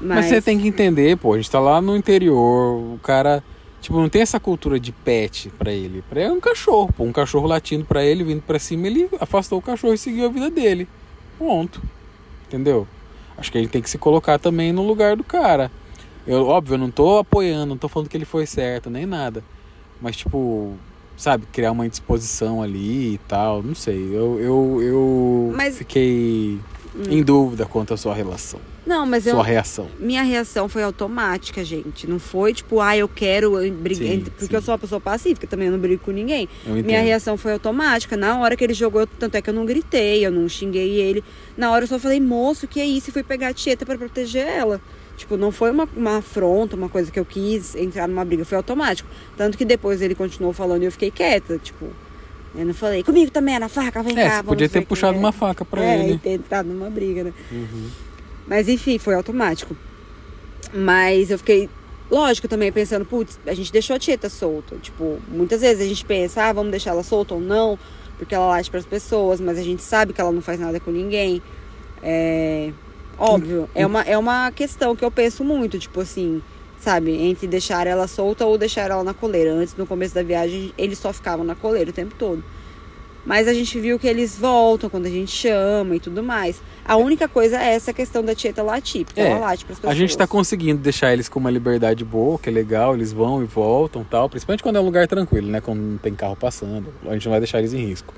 Mas, 0.00 0.16
Mas 0.16 0.26
você 0.26 0.42
tem 0.42 0.58
que 0.58 0.68
entender, 0.68 1.16
pô, 1.16 1.34
a 1.34 1.36
gente 1.36 1.50
tá 1.50 1.60
lá 1.60 1.80
no 1.80 1.96
interior, 1.96 2.94
o 2.94 2.98
cara 3.02 3.42
Tipo, 3.80 4.00
não 4.00 4.08
tem 4.08 4.22
essa 4.22 4.40
cultura 4.40 4.78
de 4.78 4.90
pet 4.90 5.50
para 5.50 5.72
ele. 5.72 6.02
Pra 6.08 6.20
ele 6.20 6.30
é 6.30 6.32
um 6.32 6.40
cachorro, 6.40 6.92
pô. 6.92 7.04
Um 7.04 7.12
cachorro 7.12 7.46
latindo 7.46 7.84
para 7.84 8.04
ele, 8.04 8.24
vindo 8.24 8.42
para 8.42 8.58
cima, 8.58 8.86
ele 8.86 9.08
afastou 9.20 9.58
o 9.58 9.62
cachorro 9.62 9.94
e 9.94 9.98
seguiu 9.98 10.26
a 10.26 10.28
vida 10.28 10.50
dele. 10.50 10.88
Ponto. 11.38 11.80
Entendeu? 12.46 12.86
Acho 13.36 13.52
que 13.52 13.58
a 13.58 13.60
gente 13.60 13.70
tem 13.70 13.82
que 13.82 13.88
se 13.88 13.98
colocar 13.98 14.38
também 14.38 14.72
no 14.72 14.84
lugar 14.84 15.16
do 15.16 15.22
cara. 15.22 15.70
Eu, 16.26 16.46
óbvio, 16.46 16.74
eu 16.74 16.78
não 16.78 16.90
tô 16.90 17.18
apoiando, 17.18 17.66
não 17.66 17.78
tô 17.78 17.88
falando 17.88 18.08
que 18.08 18.16
ele 18.16 18.24
foi 18.24 18.46
certo, 18.46 18.90
nem 18.90 19.06
nada. 19.06 19.44
Mas, 20.00 20.16
tipo, 20.16 20.74
sabe, 21.16 21.46
criar 21.52 21.70
uma 21.70 21.86
indisposição 21.86 22.60
ali 22.60 23.14
e 23.14 23.18
tal, 23.28 23.62
não 23.62 23.74
sei. 23.74 23.96
Eu, 24.12 24.40
eu, 24.40 24.82
eu 24.82 25.52
Mas... 25.54 25.78
fiquei 25.78 26.58
hum. 26.96 27.02
em 27.08 27.22
dúvida 27.22 27.64
quanto 27.64 27.94
à 27.94 27.96
sua 27.96 28.12
relação. 28.12 28.60
Não, 28.88 29.04
mas 29.04 29.24
Sua 29.24 29.32
eu. 29.32 29.40
reação. 29.42 29.86
Minha 30.00 30.22
reação 30.22 30.66
foi 30.66 30.82
automática, 30.82 31.62
gente. 31.62 32.06
Não 32.08 32.18
foi 32.18 32.54
tipo, 32.54 32.80
ah, 32.80 32.96
eu 32.96 33.06
quero 33.06 33.52
brigar. 33.70 34.08
Sim, 34.08 34.20
Porque 34.20 34.46
sim. 34.46 34.54
eu 34.54 34.62
sou 34.62 34.72
uma 34.72 34.78
pessoa 34.78 34.98
pacífica, 34.98 35.46
também 35.46 35.66
eu 35.66 35.72
não 35.72 35.78
brigo 35.78 36.02
com 36.02 36.10
ninguém. 36.10 36.48
Minha 36.66 37.02
reação 37.02 37.36
foi 37.36 37.52
automática. 37.52 38.16
Na 38.16 38.38
hora 38.40 38.56
que 38.56 38.64
ele 38.64 38.72
jogou, 38.72 39.06
tanto 39.06 39.34
é 39.36 39.42
que 39.42 39.50
eu 39.50 39.54
não 39.54 39.66
gritei, 39.66 40.24
eu 40.24 40.30
não 40.32 40.48
xinguei 40.48 40.92
ele. 41.00 41.22
Na 41.54 41.70
hora 41.70 41.84
eu 41.84 41.88
só 41.88 41.98
falei, 41.98 42.18
moço, 42.18 42.66
que 42.66 42.80
é 42.80 42.86
isso? 42.86 43.10
E 43.10 43.12
fui 43.12 43.22
pegar 43.22 43.48
a 43.48 43.52
Tieta 43.52 43.84
pra 43.84 43.98
proteger 43.98 44.46
ela. 44.48 44.80
Tipo, 45.18 45.36
não 45.36 45.52
foi 45.52 45.70
uma, 45.70 45.86
uma 45.94 46.16
afronta, 46.18 46.74
uma 46.74 46.88
coisa 46.88 47.10
que 47.10 47.20
eu 47.20 47.24
quis 47.26 47.74
entrar 47.74 48.08
numa 48.08 48.24
briga, 48.24 48.44
foi 48.46 48.56
automático. 48.56 49.06
Tanto 49.36 49.58
que 49.58 49.64
depois 49.66 50.00
ele 50.00 50.14
continuou 50.14 50.54
falando 50.54 50.82
e 50.82 50.86
eu 50.86 50.92
fiquei 50.92 51.10
quieta, 51.10 51.58
tipo. 51.58 51.86
Eu 52.56 52.64
não 52.64 52.72
falei, 52.72 53.02
comigo 53.02 53.30
também 53.30 53.56
é 53.56 53.58
na 53.58 53.68
faca, 53.68 54.02
vem 54.02 54.18
É, 54.18 54.28
cá. 54.28 54.36
você 54.38 54.42
podia 54.44 54.68
ter 54.70 54.80
puxado 54.86 55.14
é." 55.14 55.18
uma 55.18 55.30
faca 55.32 55.64
pra 55.66 55.84
é, 55.84 55.98
ele. 56.04 56.14
e 56.14 56.18
ter 56.18 56.30
entrado 56.30 56.66
numa 56.68 56.88
briga, 56.88 57.24
né? 57.24 57.32
Uhum. 57.52 57.88
Mas 58.48 58.68
enfim, 58.68 58.98
foi 58.98 59.14
automático. 59.14 59.76
Mas 60.72 61.30
eu 61.30 61.38
fiquei, 61.38 61.68
lógico, 62.10 62.48
também 62.48 62.72
pensando, 62.72 63.04
putz, 63.04 63.38
a 63.46 63.54
gente 63.54 63.70
deixou 63.70 63.94
a 63.94 63.98
Tieta 63.98 64.28
solta. 64.28 64.76
Tipo, 64.76 65.18
muitas 65.28 65.60
vezes 65.60 65.84
a 65.84 65.88
gente 65.88 66.04
pensa, 66.04 66.44
ah, 66.44 66.52
vamos 66.52 66.70
deixar 66.70 66.90
ela 66.90 67.02
solta 67.02 67.34
ou 67.34 67.40
não, 67.40 67.78
porque 68.16 68.34
ela 68.34 68.46
late 68.48 68.70
pras 68.70 68.86
pessoas, 68.86 69.40
mas 69.40 69.58
a 69.58 69.62
gente 69.62 69.82
sabe 69.82 70.12
que 70.12 70.20
ela 70.20 70.32
não 70.32 70.40
faz 70.40 70.58
nada 70.58 70.80
com 70.80 70.90
ninguém. 70.90 71.42
É. 72.02 72.72
Óbvio, 73.18 73.68
é 73.74 73.84
uma, 73.84 74.02
é 74.02 74.16
uma 74.16 74.50
questão 74.52 74.94
que 74.94 75.04
eu 75.04 75.10
penso 75.10 75.42
muito, 75.42 75.76
tipo 75.76 76.00
assim, 76.00 76.40
sabe, 76.78 77.10
entre 77.10 77.48
deixar 77.48 77.84
ela 77.84 78.06
solta 78.06 78.46
ou 78.46 78.56
deixar 78.56 78.90
ela 78.90 79.02
na 79.02 79.12
coleira. 79.12 79.52
Antes, 79.52 79.74
no 79.76 79.86
começo 79.86 80.14
da 80.14 80.22
viagem, 80.22 80.72
eles 80.78 80.98
só 80.98 81.12
ficavam 81.12 81.44
na 81.44 81.56
coleira 81.56 81.90
o 81.90 81.92
tempo 81.92 82.14
todo. 82.16 82.44
Mas 83.28 83.46
a 83.46 83.52
gente 83.52 83.78
viu 83.78 83.98
que 83.98 84.06
eles 84.06 84.38
voltam 84.38 84.88
quando 84.88 85.04
a 85.04 85.10
gente 85.10 85.30
chama 85.30 85.94
e 85.96 86.00
tudo 86.00 86.22
mais. 86.22 86.62
A 86.82 86.96
única 86.96 87.28
coisa 87.28 87.62
é 87.62 87.74
essa 87.74 87.92
questão 87.92 88.24
da 88.24 88.34
Tieta 88.34 88.62
latir, 88.62 89.04
porque 89.04 89.20
É, 89.20 89.28
ela 89.32 89.38
late 89.40 89.66
pras 89.66 89.76
A 89.76 89.80
pessoas. 89.82 89.98
gente 89.98 90.16
tá 90.16 90.26
conseguindo 90.26 90.80
deixar 90.80 91.12
eles 91.12 91.28
com 91.28 91.38
uma 91.38 91.50
liberdade 91.50 92.06
boa, 92.06 92.38
que 92.38 92.48
é 92.48 92.52
legal, 92.52 92.94
eles 92.94 93.12
vão 93.12 93.42
e 93.42 93.44
voltam 93.44 94.02
tal. 94.02 94.30
Principalmente 94.30 94.62
quando 94.62 94.76
é 94.76 94.80
um 94.80 94.84
lugar 94.86 95.06
tranquilo, 95.06 95.46
né? 95.46 95.60
Quando 95.60 95.78
não 95.78 95.98
tem 95.98 96.14
carro 96.14 96.36
passando. 96.36 96.86
A 97.06 97.12
gente 97.12 97.26
não 97.26 97.32
vai 97.32 97.40
deixar 97.40 97.58
eles 97.58 97.74
em 97.74 97.84
risco. 97.84 98.14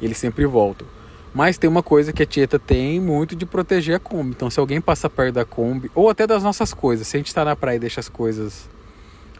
Eles 0.00 0.18
sempre 0.18 0.44
voltam. 0.44 0.88
Mas 1.32 1.56
tem 1.56 1.70
uma 1.70 1.82
coisa 1.82 2.12
que 2.12 2.20
a 2.20 2.26
Tieta 2.26 2.58
tem 2.58 3.00
muito 3.00 3.36
de 3.36 3.46
proteger 3.46 3.94
a 3.94 4.00
Kombi. 4.00 4.30
Então 4.30 4.50
se 4.50 4.58
alguém 4.58 4.80
passa 4.80 5.08
perto 5.08 5.34
da 5.34 5.44
Kombi, 5.44 5.88
ou 5.94 6.10
até 6.10 6.26
das 6.26 6.42
nossas 6.42 6.74
coisas, 6.74 7.06
se 7.06 7.16
a 7.16 7.20
gente 7.20 7.32
tá 7.32 7.44
na 7.44 7.54
praia 7.54 7.76
e 7.76 7.78
deixa 7.78 8.00
as 8.00 8.08
coisas 8.08 8.68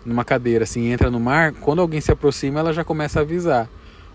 numa 0.06 0.24
cadeira, 0.24 0.62
assim, 0.62 0.92
entra 0.92 1.10
no 1.10 1.18
mar, 1.18 1.52
quando 1.54 1.80
alguém 1.80 2.00
se 2.00 2.12
aproxima, 2.12 2.60
ela 2.60 2.72
já 2.72 2.84
começa 2.84 3.18
a 3.18 3.22
avisar. 3.22 3.68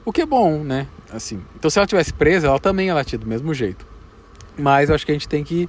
O 0.08 0.14
que 0.14 0.22
é 0.22 0.26
bom, 0.26 0.64
né? 0.64 0.88
Assim. 1.12 1.42
Então 1.58 1.70
se 1.70 1.78
ela 1.78 1.86
tivesse 1.86 2.14
presa, 2.14 2.48
ela 2.48 2.60
também 2.62 2.88
ia 2.88 2.94
latir 2.94 3.20
do 3.20 3.28
mesmo 3.28 3.54
jeito. 3.54 3.86
Mas 4.58 4.88
eu 4.88 4.96
acho 4.96 5.06
que 5.06 5.12
a 5.12 5.14
gente 5.14 5.28
tem 5.28 5.44
que 5.44 5.68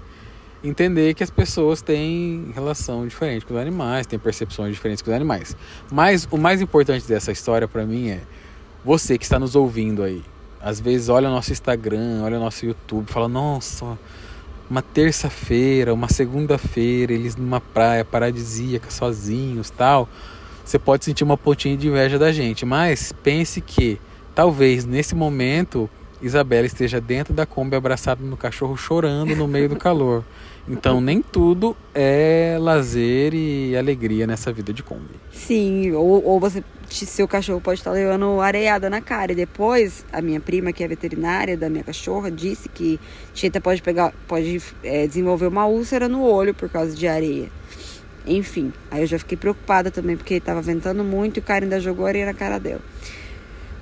entender 0.63 1.13
que 1.15 1.25
as 1.25 1.31
pessoas 1.31 1.83
têm 1.83 2.53
relação 2.55 3.05
diferente 3.05 3.45
com 3.45 3.55
os 3.55 3.61
animais, 3.61 4.07
têm 4.07 4.17
percepções 4.17 4.73
diferentes 4.73 5.03
com 5.03 5.11
os 5.11 5.17
animais. 5.17 5.57
Mas 5.91 6.29
o 6.31 6.37
mais 6.37 6.61
importante 6.61 7.05
dessa 7.09 7.33
história 7.33 7.67
pra 7.67 7.85
mim 7.85 8.11
é 8.11 8.21
você 8.85 9.19
que 9.19 9.25
está 9.25 9.41
nos 9.41 9.57
ouvindo 9.57 10.05
aí. 10.05 10.23
Às 10.63 10.79
vezes 10.79 11.09
olha 11.09 11.29
o 11.29 11.33
nosso 11.33 11.51
Instagram, 11.51 12.23
olha 12.23 12.37
o 12.37 12.41
nosso 12.41 12.65
YouTube, 12.65 13.11
fala: 13.11 13.27
"Nossa, 13.27 13.99
uma 14.71 14.83
terça-feira, 14.83 15.93
uma 15.93 16.09
segunda-feira, 16.09 17.13
eles 17.13 17.35
numa 17.35 17.61
praia 17.61 18.05
paradisíaca, 18.05 18.89
sozinhos, 18.89 19.69
tal". 19.69 20.09
Você 20.65 20.79
pode 20.79 21.05
sentir 21.05 21.25
uma 21.25 21.37
pontinha 21.37 21.77
de 21.77 21.89
inveja 21.89 22.21
da 22.21 22.31
gente, 22.31 22.65
mas 22.65 23.13
pense 23.21 23.61
que 23.61 23.99
talvez 24.39 24.85
nesse 24.85 25.17
momento 25.17 25.91
Isabela 26.23 26.65
esteja 26.65 27.01
dentro 27.01 27.35
da 27.35 27.45
Kombi 27.45 27.75
abraçada 27.75 28.23
no 28.23 28.37
cachorro 28.37 28.77
chorando 28.77 29.35
no 29.35 29.49
meio 29.49 29.69
do 29.69 29.75
calor. 29.77 30.25
Então 30.69 31.01
nem 31.01 31.21
tudo 31.21 31.77
é 31.93 32.57
lazer 32.61 33.35
e 33.35 33.77
alegria 33.77 34.29
nessa 34.29 34.53
vida 34.53 34.73
de 34.73 34.81
Kombi. 34.81 35.17
Sim, 35.33 35.91
ou, 35.91 36.25
ou 36.25 36.39
você, 36.39 36.63
seu 36.89 37.27
cachorro 37.27 37.61
pode 37.61 37.81
estar 37.81 37.91
levando 37.91 38.41
areiada 38.41 38.89
na 38.89 39.01
cara. 39.01 39.33
E 39.33 39.35
depois, 39.35 40.07
a 40.13 40.23
minha 40.23 40.39
prima, 40.39 40.73
que 40.73 40.85
é 40.85 40.89
veterinária 40.89 41.57
da 41.57 41.69
minha 41.69 41.83
cachorra, 41.83 42.31
disse 42.31 42.69
que 42.69 43.01
Tieta 43.35 43.61
pode 43.61 43.83
pegar, 43.83 44.13
pode 44.29 44.63
é, 44.85 45.05
desenvolver 45.05 45.49
uma 45.49 45.67
úlcera 45.67 46.09
no 46.09 46.23
olho 46.23 46.55
por 46.55 46.69
causa 46.69 46.95
de 46.95 47.09
areia. 47.09 47.49
Enfim, 48.25 48.73
aí 48.89 49.01
eu 49.01 49.07
já 49.09 49.19
fiquei 49.19 49.37
preocupada 49.37 49.91
também, 49.91 50.17
porque 50.17 50.39
tava 50.39 50.63
ventando 50.63 51.03
muito 51.03 51.39
e 51.39 51.41
o 51.41 51.43
cara 51.43 51.65
ainda 51.65 51.81
jogou 51.81 52.07
areia 52.07 52.27
na 52.27 52.35
cara 52.35 52.61
dela. 52.61 52.83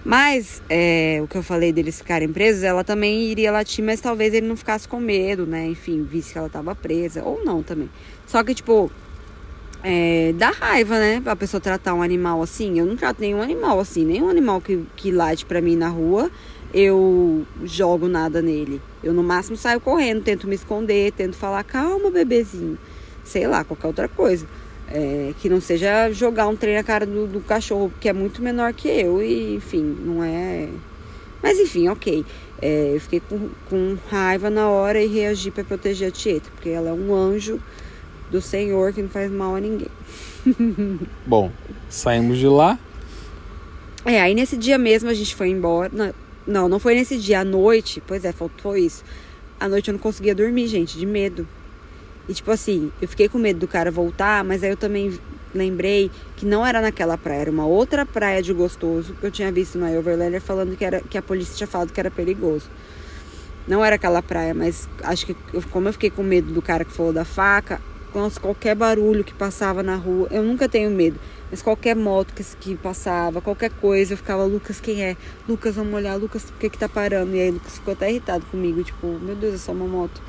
Mas 0.06 0.62
é, 0.70 1.18
o 1.20 1.26
que 1.26 1.36
eu 1.36 1.42
falei 1.42 1.72
deles 1.72 1.98
ficarem 1.98 2.32
presos, 2.32 2.62
ela 2.62 2.84
também 2.84 3.24
iria 3.24 3.50
latir, 3.50 3.84
mas 3.84 4.00
talvez 4.00 4.32
ele 4.32 4.46
não 4.46 4.54
ficasse 4.54 4.86
com 4.86 5.00
medo, 5.00 5.44
né? 5.44 5.66
Enfim, 5.66 6.04
visse 6.04 6.32
que 6.32 6.38
ela 6.38 6.48
tava 6.48 6.76
presa, 6.76 7.24
ou 7.24 7.44
não 7.44 7.60
também. 7.60 7.90
Só 8.24 8.44
que, 8.44 8.54
tipo, 8.54 8.88
é, 9.82 10.32
dá 10.38 10.50
raiva, 10.50 10.96
né? 10.96 11.20
A 11.26 11.34
pessoa 11.34 11.60
tratar 11.60 11.92
um 11.92 12.02
animal 12.02 12.40
assim. 12.40 12.78
Eu 12.78 12.86
não 12.86 12.94
trato 12.94 13.20
nenhum 13.20 13.42
animal 13.42 13.80
assim. 13.80 14.04
Nenhum 14.04 14.28
animal 14.28 14.60
que, 14.60 14.84
que 14.94 15.10
late 15.10 15.44
pra 15.44 15.60
mim 15.60 15.74
na 15.74 15.88
rua, 15.88 16.30
eu 16.72 17.44
jogo 17.64 18.06
nada 18.06 18.40
nele. 18.40 18.80
Eu, 19.02 19.12
no 19.12 19.24
máximo, 19.24 19.56
saio 19.56 19.80
correndo, 19.80 20.22
tento 20.22 20.46
me 20.46 20.54
esconder, 20.54 21.10
tento 21.14 21.34
falar, 21.34 21.64
calma, 21.64 22.12
bebezinho. 22.12 22.78
Sei 23.24 23.48
lá, 23.48 23.64
qualquer 23.64 23.88
outra 23.88 24.06
coisa. 24.06 24.46
É, 24.88 25.34
que 25.40 25.48
não 25.48 25.60
seja 25.60 26.10
jogar 26.12 26.46
um 26.46 26.54
trem 26.54 26.76
na 26.76 26.82
cara 26.84 27.04
do, 27.04 27.26
do 27.26 27.40
cachorro, 27.40 27.92
que 28.00 28.08
é 28.08 28.12
muito 28.12 28.40
menor 28.40 28.72
que 28.72 28.88
eu. 28.88 29.20
E, 29.22 29.56
enfim, 29.56 29.82
não 29.82 30.22
é. 30.22 30.68
Mas, 31.42 31.58
enfim, 31.58 31.88
ok. 31.88 32.24
É, 32.62 32.92
eu 32.94 33.00
fiquei 33.00 33.20
com, 33.20 33.50
com 33.68 33.96
raiva 34.08 34.48
na 34.48 34.68
hora 34.68 35.00
e 35.02 35.06
reagi 35.06 35.50
pra 35.50 35.64
proteger 35.64 36.08
a 36.08 36.10
Tieta, 36.10 36.48
porque 36.54 36.70
ela 36.70 36.88
é 36.88 36.92
um 36.92 37.14
anjo 37.14 37.60
do 38.30 38.40
Senhor 38.40 38.92
que 38.92 39.02
não 39.02 39.08
faz 39.08 39.30
mal 39.30 39.56
a 39.56 39.60
ninguém. 39.60 39.88
Bom, 41.26 41.50
saímos 41.88 42.38
de 42.38 42.46
lá. 42.46 42.78
É, 44.04 44.20
aí 44.20 44.34
nesse 44.34 44.56
dia 44.56 44.78
mesmo 44.78 45.10
a 45.10 45.14
gente 45.14 45.34
foi 45.34 45.48
embora. 45.48 45.90
Não, 45.92 46.14
não, 46.46 46.68
não 46.68 46.78
foi 46.78 46.94
nesse 46.94 47.18
dia, 47.18 47.40
à 47.40 47.44
noite. 47.44 48.02
Pois 48.06 48.24
é, 48.24 48.32
faltou 48.32 48.76
isso. 48.76 49.04
À 49.58 49.68
noite 49.68 49.88
eu 49.88 49.92
não 49.92 49.98
conseguia 49.98 50.34
dormir, 50.34 50.68
gente, 50.68 50.98
de 50.98 51.04
medo. 51.04 51.46
E 52.28 52.34
tipo 52.34 52.50
assim, 52.50 52.90
eu 53.00 53.06
fiquei 53.08 53.28
com 53.28 53.38
medo 53.38 53.60
do 53.60 53.68
cara 53.68 53.90
voltar, 53.90 54.42
mas 54.44 54.62
aí 54.62 54.70
eu 54.70 54.76
também 54.76 55.18
lembrei 55.54 56.10
que 56.36 56.44
não 56.44 56.66
era 56.66 56.80
naquela 56.80 57.16
praia, 57.16 57.42
era 57.42 57.50
uma 57.50 57.66
outra 57.66 58.04
praia 58.04 58.42
de 58.42 58.52
gostoso 58.52 59.14
que 59.14 59.24
eu 59.26 59.30
tinha 59.30 59.50
visto 59.50 59.78
no 59.78 59.86
Overlander 59.98 60.40
falando 60.40 60.76
que, 60.76 60.84
era, 60.84 61.00
que 61.00 61.16
a 61.16 61.22
polícia 61.22 61.56
tinha 61.56 61.66
falado 61.66 61.92
que 61.92 62.00
era 62.00 62.10
perigoso. 62.10 62.68
Não 63.66 63.84
era 63.84 63.96
aquela 63.96 64.22
praia, 64.22 64.54
mas 64.54 64.88
acho 65.02 65.26
que 65.26 65.36
eu- 65.52 65.62
como 65.70 65.88
eu 65.88 65.92
fiquei 65.92 66.10
com 66.10 66.22
medo 66.22 66.52
do 66.52 66.62
cara 66.62 66.84
que 66.84 66.92
falou 66.92 67.12
da 67.12 67.24
faca, 67.24 67.80
nossa, 68.14 68.40
qualquer 68.40 68.74
barulho 68.74 69.24
que 69.24 69.34
passava 69.34 69.82
na 69.82 69.96
rua, 69.96 70.28
eu 70.30 70.42
nunca 70.42 70.68
tenho 70.68 70.90
medo, 70.90 71.18
mas 71.50 71.62
qualquer 71.62 71.94
moto 71.94 72.32
que, 72.32 72.42
que 72.60 72.74
passava, 72.76 73.40
qualquer 73.42 73.70
coisa, 73.70 74.14
eu 74.14 74.16
ficava, 74.16 74.44
Lucas, 74.44 74.80
quem 74.80 75.02
é? 75.02 75.16
Lucas, 75.48 75.74
vamos 75.74 75.92
olhar, 75.94 76.14
Lucas, 76.16 76.44
por 76.44 76.58
que 76.58 76.70
que 76.70 76.78
tá 76.78 76.88
parando? 76.88 77.34
E 77.34 77.40
aí 77.40 77.50
Lucas 77.50 77.74
ficou 77.74 77.92
até 77.92 78.08
irritado 78.10 78.46
comigo, 78.46 78.82
tipo, 78.82 79.06
meu 79.20 79.34
Deus, 79.34 79.54
é 79.54 79.58
só 79.58 79.72
uma 79.72 79.86
moto. 79.86 80.22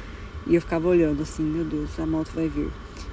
E 0.48 0.56
eu 0.56 0.62
ficava 0.62 0.88
olhando 0.88 1.22
assim, 1.22 1.44
meu 1.44 1.64
Deus, 1.64 1.90
a 2.00 2.06
moto 2.06 2.32
vai 2.34 2.48
vir. 2.48 2.70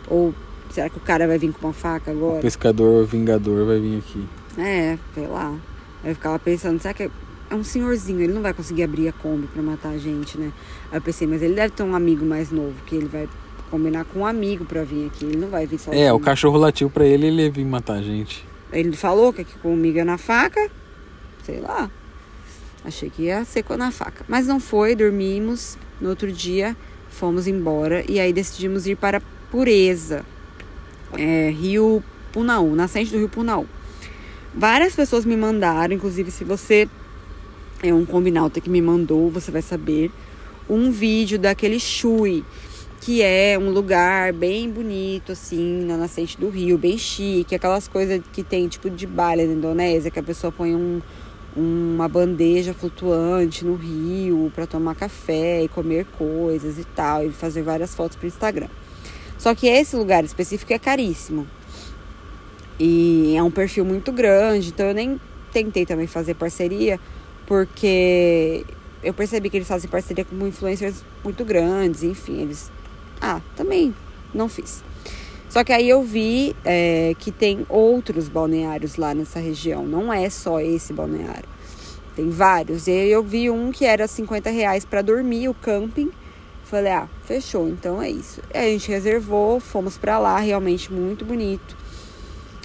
Ou 0.08 0.34
será 0.70 0.88
que 0.88 0.96
o 0.96 1.00
cara 1.00 1.26
vai 1.26 1.38
vir 1.38 1.52
com 1.52 1.66
uma 1.66 1.72
faca 1.72 2.10
O 2.10 2.14
agora? 2.14 2.40
pescador 2.40 3.04
vingador 3.06 3.66
vai 3.66 3.80
vir 3.80 3.98
aqui. 3.98 4.26
É, 4.58 4.98
sei 5.14 5.26
lá. 5.26 5.56
Aí 6.02 6.10
eu 6.10 6.14
ficava 6.14 6.38
pensando, 6.38 6.80
será 6.80 6.94
que 6.94 7.04
é, 7.04 7.10
é 7.50 7.54
um 7.54 7.64
senhorzinho, 7.64 8.20
ele 8.20 8.32
não 8.32 8.42
vai 8.42 8.52
conseguir 8.52 8.82
abrir 8.84 9.08
a 9.08 9.12
Kombi 9.12 9.46
pra 9.46 9.62
matar 9.62 9.90
a 9.90 9.98
gente, 9.98 10.38
né? 10.38 10.52
Aí 10.92 10.98
eu 10.98 11.02
pensei, 11.02 11.26
mas 11.26 11.42
ele 11.42 11.54
deve 11.54 11.74
ter 11.74 11.82
um 11.82 11.94
amigo 11.94 12.24
mais 12.24 12.50
novo, 12.50 12.74
que 12.86 12.94
ele 12.94 13.06
vai 13.06 13.28
combinar 13.70 14.04
com 14.04 14.20
um 14.20 14.26
amigo 14.26 14.64
pra 14.64 14.84
vir 14.84 15.06
aqui, 15.06 15.24
ele 15.24 15.36
não 15.36 15.48
vai 15.48 15.66
vir 15.66 15.78
sozinho. 15.78 16.04
É, 16.04 16.12
o 16.12 16.20
cachorro 16.20 16.56
latiu 16.58 16.88
pra 16.88 17.04
ele 17.04 17.26
e 17.26 17.28
ele 17.28 17.42
ia 17.42 17.50
vir 17.50 17.64
matar 17.64 17.94
a 17.94 18.02
gente. 18.02 18.46
Ele 18.72 18.96
falou 18.96 19.32
que 19.32 19.40
aqui 19.40 19.58
comigo 19.58 19.98
é 19.98 20.04
na 20.04 20.18
faca, 20.18 20.70
sei 21.44 21.60
lá. 21.60 21.90
Achei 22.84 23.08
que 23.08 23.22
ia 23.22 23.44
ser 23.44 23.64
na 23.78 23.90
faca. 23.90 24.24
Mas 24.28 24.46
não 24.46 24.60
foi, 24.60 24.94
dormimos. 24.94 25.78
No 26.00 26.10
outro 26.10 26.30
dia, 26.30 26.76
fomos 27.14 27.46
embora. 27.46 28.04
E 28.10 28.20
aí 28.20 28.32
decidimos 28.32 28.86
ir 28.86 28.96
para 28.96 29.22
Pureza, 29.50 30.24
é, 31.16 31.50
Rio 31.50 32.02
Punaú, 32.32 32.74
nascente 32.74 33.10
do 33.10 33.18
Rio 33.18 33.28
Punaú. 33.28 33.66
Várias 34.52 34.94
pessoas 34.94 35.24
me 35.24 35.36
mandaram, 35.36 35.94
inclusive 35.94 36.30
se 36.30 36.44
você 36.44 36.88
é 37.82 37.92
um 37.92 38.04
combinauta 38.04 38.60
que 38.60 38.70
me 38.70 38.80
mandou, 38.80 39.30
você 39.30 39.50
vai 39.50 39.62
saber, 39.62 40.10
um 40.68 40.90
vídeo 40.90 41.38
daquele 41.38 41.78
Chui, 41.78 42.44
que 43.00 43.22
é 43.22 43.58
um 43.58 43.70
lugar 43.70 44.32
bem 44.32 44.70
bonito, 44.70 45.32
assim, 45.32 45.84
na 45.84 45.96
nascente 45.96 46.38
do 46.38 46.48
rio, 46.48 46.78
bem 46.78 46.96
chique, 46.96 47.54
aquelas 47.54 47.86
coisas 47.86 48.22
que 48.32 48.42
tem 48.42 48.66
tipo 48.66 48.88
de 48.88 49.06
baile 49.06 49.44
na 49.44 49.52
Indonésia, 49.52 50.10
que 50.10 50.18
a 50.18 50.22
pessoa 50.22 50.50
põe 50.50 50.74
um, 50.74 51.02
uma 51.56 52.08
bandeja 52.08 52.74
flutuante 52.74 53.64
no 53.64 53.74
rio 53.74 54.50
para 54.54 54.66
tomar 54.66 54.94
café 54.94 55.62
e 55.62 55.68
comer 55.68 56.06
coisas 56.18 56.78
e 56.78 56.84
tal, 56.84 57.24
e 57.24 57.30
fazer 57.30 57.62
várias 57.62 57.94
fotos 57.94 58.16
pro 58.16 58.26
Instagram. 58.26 58.68
Só 59.38 59.54
que 59.54 59.66
esse 59.66 59.94
lugar 59.94 60.24
específico 60.24 60.72
é 60.72 60.78
caríssimo. 60.78 61.46
E 62.78 63.34
é 63.36 63.42
um 63.42 63.50
perfil 63.50 63.84
muito 63.84 64.10
grande, 64.10 64.68
então 64.68 64.86
eu 64.86 64.94
nem 64.94 65.20
tentei 65.52 65.86
também 65.86 66.06
fazer 66.06 66.34
parceria, 66.34 66.98
porque 67.46 68.64
eu 69.02 69.14
percebi 69.14 69.48
que 69.48 69.56
eles 69.56 69.68
fazem 69.68 69.88
parceria 69.88 70.24
com 70.24 70.46
influencers 70.46 71.04
muito 71.22 71.44
grandes, 71.44 72.02
enfim, 72.02 72.40
eles 72.42 72.70
Ah, 73.20 73.40
também 73.56 73.94
não 74.34 74.48
fiz. 74.48 74.82
Só 75.54 75.62
que 75.62 75.72
aí 75.72 75.88
eu 75.88 76.02
vi 76.02 76.52
é, 76.64 77.14
que 77.16 77.30
tem 77.30 77.64
outros 77.68 78.28
balneários 78.28 78.96
lá 78.96 79.14
nessa 79.14 79.38
região. 79.38 79.86
Não 79.86 80.12
é 80.12 80.28
só 80.28 80.58
esse 80.58 80.92
balneário. 80.92 81.48
Tem 82.16 82.28
vários. 82.28 82.88
E 82.88 82.90
aí 82.90 83.08
eu 83.08 83.22
vi 83.22 83.48
um 83.48 83.70
que 83.70 83.84
era 83.84 84.08
50 84.08 84.50
reais 84.50 84.84
para 84.84 85.00
dormir, 85.00 85.48
o 85.48 85.54
camping. 85.54 86.10
Falei, 86.64 86.90
ah, 86.90 87.08
fechou, 87.24 87.68
então 87.68 88.02
é 88.02 88.10
isso. 88.10 88.40
Aí 88.52 88.70
a 88.70 88.72
gente 88.72 88.88
reservou, 88.88 89.60
fomos 89.60 89.96
para 89.96 90.18
lá, 90.18 90.40
realmente 90.40 90.92
muito 90.92 91.24
bonito. 91.24 91.76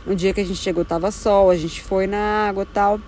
No 0.03 0.15
dia 0.15 0.33
que 0.33 0.41
a 0.41 0.43
gente 0.43 0.57
chegou 0.57 0.83
tava 0.83 1.11
sol, 1.11 1.51
a 1.51 1.55
gente 1.55 1.83
foi 1.83 2.07
na 2.07 2.47
água 2.47 2.63
e 2.63 2.73
tal. 2.73 2.99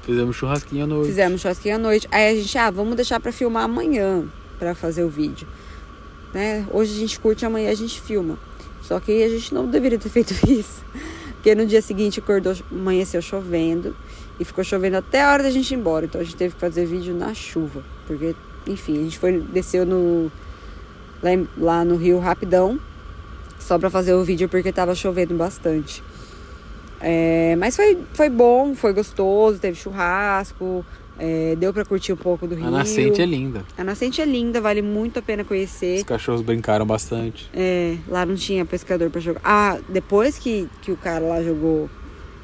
Fizemos 0.00 0.34
churrasquinho 0.34 0.84
à 0.84 0.86
noite. 0.86 1.08
Fizemos 1.08 1.40
churrasquinho 1.42 1.74
à 1.74 1.78
noite. 1.78 2.08
Aí 2.10 2.30
a 2.30 2.34
gente, 2.34 2.56
ah, 2.56 2.70
vamos 2.70 2.96
deixar 2.96 3.20
para 3.20 3.30
filmar 3.32 3.64
amanhã 3.64 4.24
para 4.58 4.74
fazer 4.74 5.04
o 5.04 5.10
vídeo. 5.10 5.46
Né? 6.32 6.66
Hoje 6.72 6.96
a 6.96 7.00
gente 7.00 7.20
curte, 7.20 7.44
amanhã 7.44 7.70
a 7.70 7.74
gente 7.74 8.00
filma. 8.00 8.38
Só 8.86 9.00
que 9.00 9.24
a 9.24 9.28
gente 9.28 9.52
não 9.52 9.66
deveria 9.66 9.98
ter 9.98 10.08
feito 10.10 10.32
isso. 10.48 10.84
Porque 11.34 11.54
no 11.54 11.66
dia 11.66 11.82
seguinte 11.82 12.20
acordou, 12.20 12.54
amanheceu 12.70 13.20
chovendo. 13.20 13.96
E 14.38 14.44
ficou 14.44 14.62
chovendo 14.62 14.98
até 14.98 15.22
a 15.22 15.32
hora 15.32 15.42
da 15.42 15.50
gente 15.50 15.70
ir 15.72 15.76
embora. 15.76 16.06
Então 16.06 16.20
a 16.20 16.24
gente 16.24 16.36
teve 16.36 16.54
que 16.54 16.60
fazer 16.60 16.86
vídeo 16.86 17.14
na 17.14 17.34
chuva. 17.34 17.82
Porque, 18.06 18.34
enfim, 18.66 19.00
a 19.00 19.02
gente 19.02 19.18
foi, 19.18 19.40
desceu 19.40 19.84
no, 19.84 20.30
lá, 21.22 21.30
lá 21.56 21.84
no 21.84 21.96
Rio 21.96 22.18
rapidão. 22.18 22.78
Só 23.58 23.78
pra 23.78 23.90
fazer 23.90 24.14
o 24.14 24.22
vídeo 24.22 24.48
porque 24.48 24.72
tava 24.72 24.94
chovendo 24.94 25.34
bastante. 25.34 26.02
É, 27.00 27.56
mas 27.56 27.76
foi, 27.76 27.98
foi 28.14 28.30
bom, 28.30 28.74
foi 28.74 28.92
gostoso, 28.92 29.58
teve 29.58 29.76
churrasco, 29.76 30.84
é, 31.18 31.56
deu 31.56 31.72
para 31.72 31.84
curtir 31.84 32.12
um 32.12 32.16
pouco 32.16 32.46
do 32.46 32.54
Rio. 32.54 32.66
A 32.66 32.70
nascente 32.70 33.20
é 33.22 33.26
linda. 33.26 33.64
A 33.76 33.82
nascente 33.84 34.20
é 34.20 34.24
linda, 34.24 34.60
vale 34.60 34.82
muito 34.82 35.18
a 35.18 35.22
pena 35.22 35.44
conhecer. 35.44 35.98
Os 35.98 36.04
cachorros 36.04 36.42
brincaram 36.42 36.84
bastante. 36.84 37.48
É, 37.54 37.96
lá 38.08 38.26
não 38.26 38.34
tinha 38.34 38.64
pescador 38.64 39.10
para 39.10 39.20
jogar. 39.20 39.40
Ah, 39.42 39.78
depois 39.88 40.38
que, 40.38 40.68
que 40.82 40.92
o 40.92 40.96
cara 40.96 41.24
lá 41.24 41.42
jogou 41.42 41.88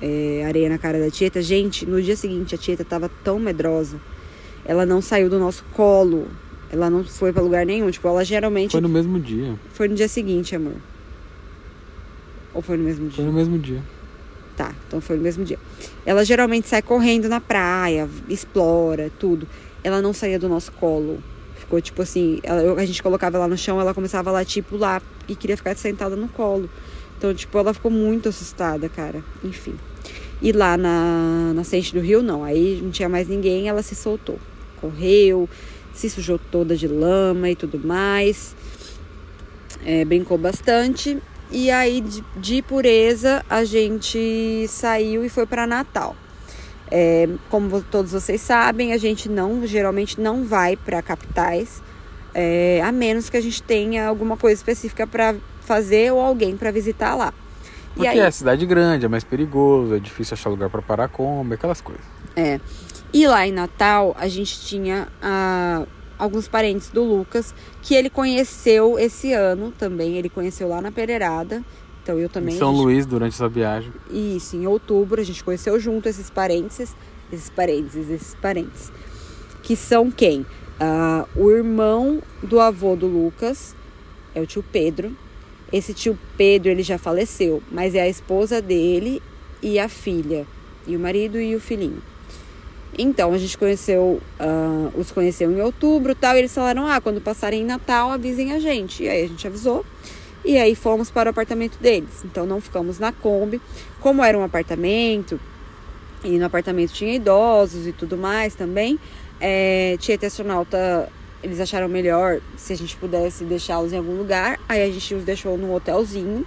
é, 0.01 0.45
areia 0.47 0.69
na 0.69 0.79
cara 0.79 0.99
da 0.99 1.11
Tieta, 1.11 1.43
gente, 1.43 1.85
no 1.85 2.01
dia 2.01 2.17
seguinte 2.17 2.55
a 2.55 2.59
Tieta 2.59 2.85
tava 2.85 3.11
tão 3.23 3.39
medrosa. 3.39 4.01
Ela 4.65 4.87
não 4.87 5.03
saiu 5.03 5.29
do 5.29 5.39
nosso 5.39 5.65
colo. 5.73 6.29
Ela 6.71 6.89
não 6.89 7.05
foi 7.05 7.33
para 7.33 7.43
lugar 7.43 7.67
nenhum. 7.67 7.91
Tipo, 7.91 8.09
ela 8.09 8.25
geralmente. 8.25 8.73
Foi 8.73 8.81
no 8.81 8.89
mesmo 8.89 9.21
dia. 9.21 9.55
Foi 9.73 9.89
no 9.89 9.95
dia 9.95 10.09
seguinte, 10.09 10.57
amor. 10.57 10.77
Ou 12.55 12.63
foi 12.63 12.77
no 12.77 12.85
mesmo 12.85 13.09
dia? 13.09 13.17
Foi 13.17 13.25
no 13.25 13.33
mesmo 13.33 13.59
dia. 13.59 13.83
Tá, 14.57 14.75
então 14.87 15.01
foi 15.01 15.17
no 15.17 15.23
mesmo 15.23 15.45
dia. 15.45 15.59
Ela 16.05 16.25
geralmente 16.25 16.69
sai 16.69 16.83
correndo 16.83 17.29
na 17.29 17.41
praia, 17.41 18.09
explora, 18.29 19.11
tudo. 19.19 19.49
Ela 19.83 20.03
não 20.03 20.13
saía 20.13 20.39
do 20.39 20.49
nosso 20.49 20.73
colo. 20.73 21.23
Ficou 21.57 21.81
tipo 21.81 22.03
assim, 22.03 22.39
ela, 22.43 22.81
a 22.81 22.85
gente 22.85 23.03
colocava 23.03 23.39
ela 23.39 23.49
no 23.49 23.57
chão, 23.57 23.81
ela 23.81 23.95
começava 23.95 24.31
a 24.31 24.33
latir 24.35 24.63
pular 24.63 25.03
e 25.27 25.35
queria 25.35 25.57
ficar 25.57 25.75
sentada 25.77 26.17
no 26.17 26.29
colo. 26.29 26.69
Então, 27.17 27.33
tipo, 27.33 27.57
ela 27.57 27.73
ficou 27.73 27.91
muito 27.91 28.29
assustada, 28.29 28.89
cara. 28.89 29.23
Enfim. 29.45 29.75
E 30.43 30.51
lá 30.51 30.77
na, 30.77 31.53
na 31.55 31.63
Sente 31.63 31.95
do 31.95 32.01
Rio, 32.01 32.21
não. 32.21 32.43
Aí 32.43 32.81
não 32.83 32.91
tinha 32.91 33.09
mais 33.09 33.29
ninguém, 33.29 33.69
ela 33.69 33.81
se 33.81 33.95
soltou. 33.95 34.41
Correu, 34.81 35.49
se 35.95 36.11
sujou 36.11 36.37
toda 36.37 36.77
de 36.77 36.89
lama 36.89 37.49
e 37.49 37.55
tudo 37.55 37.79
mais. 37.79 38.57
É, 39.85 40.05
brincou 40.05 40.37
bastante. 40.37 41.23
E 41.53 41.71
aí, 41.71 42.01
de, 42.01 42.25
de 42.37 42.63
pureza, 42.63 43.45
a 43.49 43.63
gente 43.63 44.67
saiu 44.69 45.25
e 45.25 45.29
foi 45.29 45.45
para 45.45 45.67
Natal. 45.67 46.17
É, 46.91 47.29
como 47.51 47.83
todos 47.83 48.13
vocês 48.13 48.41
sabem, 48.41 48.93
a 48.93 48.99
gente 48.99 49.29
não 49.29 49.67
geralmente 49.67 50.21
não 50.21 50.45
vai 50.45 50.77
para 50.77 51.01
capitais, 51.03 51.83
é, 52.35 52.81
a 52.83 52.91
menos 52.91 53.31
que 53.31 53.37
a 53.37 53.41
gente 53.41 53.63
tenha 53.63 54.07
alguma 54.07 54.37
coisa 54.37 54.59
específica 54.59 55.07
para 55.07 55.35
fazer 55.61 56.13
ou 56.13 56.21
alguém 56.21 56.57
para 56.57 56.71
visitar 56.71 57.15
lá. 57.15 57.33
Porque 57.95 58.09
aí, 58.09 58.19
é 58.19 58.31
cidade 58.31 58.65
grande, 58.65 59.05
é 59.05 59.09
mais 59.09 59.25
perigoso, 59.25 59.95
é 59.95 59.99
difícil 59.99 60.35
achar 60.35 60.49
lugar 60.49 60.71
para 60.71 60.81
parar 60.81 61.09
Kombi, 61.09 61.55
aquelas 61.55 61.81
coisas. 61.81 62.05
É. 62.35 62.59
E 63.13 63.27
lá 63.27 63.47
em 63.47 63.53
Natal, 63.53 64.17
a 64.19 64.27
gente 64.27 64.61
tinha 64.63 65.09
a 65.21 65.87
alguns 66.23 66.47
parentes 66.47 66.89
do 66.89 67.03
Lucas 67.03 67.53
que 67.83 67.95
ele 67.95 68.09
conheceu 68.09 68.97
esse 68.97 69.33
ano 69.33 69.73
também. 69.73 70.17
Ele 70.17 70.29
conheceu 70.29 70.69
lá 70.69 70.81
na 70.81 70.93
Pereirada. 70.93 71.65
Então 72.01 72.17
eu 72.19 72.29
também. 72.29 72.55
Em 72.55 72.59
São 72.59 72.73
gente... 72.73 72.83
Luís 72.83 73.07
durante 73.07 73.35
essa 73.35 73.49
viagem. 73.49 73.93
Isso, 74.09 74.57
em 74.57 74.67
outubro 74.67 75.21
a 75.21 75.25
gente 75.25 75.43
conheceu 75.43 75.79
junto 75.81 76.09
esses 76.09 76.31
parentes, 76.31 76.95
esses 77.33 77.51
parentes, 77.51 77.97
esses 77.97 78.35
parentes. 78.37 78.93
Que 79.63 79.75
são 79.75 80.11
quem? 80.11 80.41
Uh, 80.41 81.27
o 81.37 81.51
irmão 81.51 82.23
do 82.43 82.61
avô 82.61 82.95
do 82.95 83.07
Lucas 83.07 83.75
é 84.33 84.41
o 84.41 84.47
tio 84.47 84.65
Pedro. 84.73 85.17
Esse 85.73 85.93
tio 85.93 86.17
Pedro 86.37 86.71
ele 86.71 86.83
já 86.83 86.99
faleceu, 86.99 87.63
mas 87.71 87.95
é 87.95 88.03
a 88.03 88.09
esposa 88.09 88.63
dele 88.63 89.23
e 89.61 89.79
a 89.79 89.89
filha, 89.89 90.47
e 90.87 90.97
o 90.97 91.01
marido 91.01 91.41
e 91.41 91.57
o 91.57 91.61
filhinho. 91.61 92.03
Então, 92.99 93.33
a 93.33 93.39
gente 93.39 93.57
conheceu, 93.57 94.21
uh, 94.39 95.01
os 95.01 95.11
conheceu 95.11 95.51
em 95.51 95.61
outubro 95.61 96.15
tal, 96.15 96.37
e 96.37 96.41
eles 96.41 96.55
falaram, 96.55 96.87
ah, 96.87 97.01
quando 97.01 97.21
passarem 97.21 97.63
em 97.63 97.65
Natal, 97.65 98.11
avisem 98.11 98.53
a 98.53 98.59
gente. 98.59 99.05
E 99.05 99.09
aí 99.09 99.25
a 99.25 99.29
gente 99.29 99.47
avisou, 99.47 99.85
e 100.45 100.59
aí 100.59 100.75
fomos 100.75 101.11
para 101.11 101.29
o 101.29 101.31
apartamento 101.31 101.79
deles. 101.79 102.23
Então, 102.25 102.45
não 102.45 102.61
ficamos 102.61 102.99
na 102.99 103.11
Kombi. 103.11 103.61
Como 104.01 104.23
era 104.23 104.37
um 104.37 104.45
apartamento, 104.45 105.41
e 106.23 106.39
no 106.39 106.45
apartamento 106.45 106.93
tinha 106.93 107.15
idosos 107.15 107.87
e 107.87 107.93
tudo 107.93 108.17
mais 108.17 108.55
também, 108.55 108.99
é, 109.41 109.97
Tietê 109.99 110.27
Astronauta, 110.27 111.09
eles 111.43 111.59
acharam 111.59 111.89
melhor 111.89 112.41
se 112.57 112.73
a 112.73 112.77
gente 112.77 112.97
pudesse 112.97 113.45
deixá-los 113.45 113.93
em 113.93 113.97
algum 113.97 114.17
lugar. 114.17 114.61
Aí 114.69 114.83
a 114.83 114.87
gente 114.87 115.15
os 115.15 115.25
deixou 115.25 115.59
num 115.59 115.75
hotelzinho, 115.75 116.47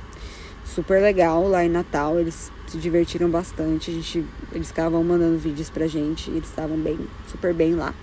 super 0.63 1.01
legal, 1.01 1.47
lá 1.47 1.65
em 1.65 1.69
Natal. 1.69 2.17
Eles 2.19 2.51
se 2.75 2.81
divertiram 2.81 3.29
bastante. 3.29 3.89
A 3.89 3.93
gente, 3.93 4.25
eles 4.51 4.67
ficavam 4.67 5.03
mandando 5.03 5.37
vídeos 5.37 5.69
pra 5.69 5.87
gente 5.87 6.29
e 6.29 6.37
eles 6.37 6.49
estavam 6.49 6.77
bem, 6.77 6.99
super 7.29 7.53
bem 7.53 7.75
lá. 7.75 7.93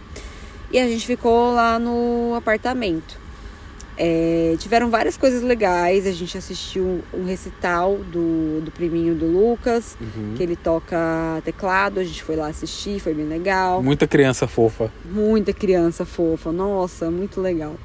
E 0.70 0.78
a 0.78 0.86
gente 0.86 1.06
ficou 1.06 1.52
lá 1.52 1.78
no 1.78 2.34
apartamento. 2.34 3.20
É, 3.94 4.56
tiveram 4.58 4.88
várias 4.88 5.18
coisas 5.18 5.42
legais. 5.42 6.06
A 6.06 6.12
gente 6.12 6.38
assistiu 6.38 7.02
um 7.12 7.24
recital 7.24 7.98
do, 7.98 8.62
do 8.62 8.70
priminho 8.70 9.14
do 9.14 9.26
Lucas, 9.26 9.96
uhum. 10.00 10.32
que 10.34 10.42
ele 10.42 10.56
toca 10.56 10.96
teclado. 11.44 12.00
A 12.00 12.04
gente 12.04 12.22
foi 12.24 12.36
lá 12.36 12.46
assistir, 12.46 12.98
foi 13.00 13.12
bem 13.12 13.26
legal. 13.26 13.82
Muita 13.82 14.06
criança 14.06 14.48
fofa. 14.48 14.90
Muita 15.04 15.52
criança 15.52 16.06
fofa. 16.06 16.50
Nossa, 16.50 17.10
muito 17.10 17.38
legal. 17.38 17.76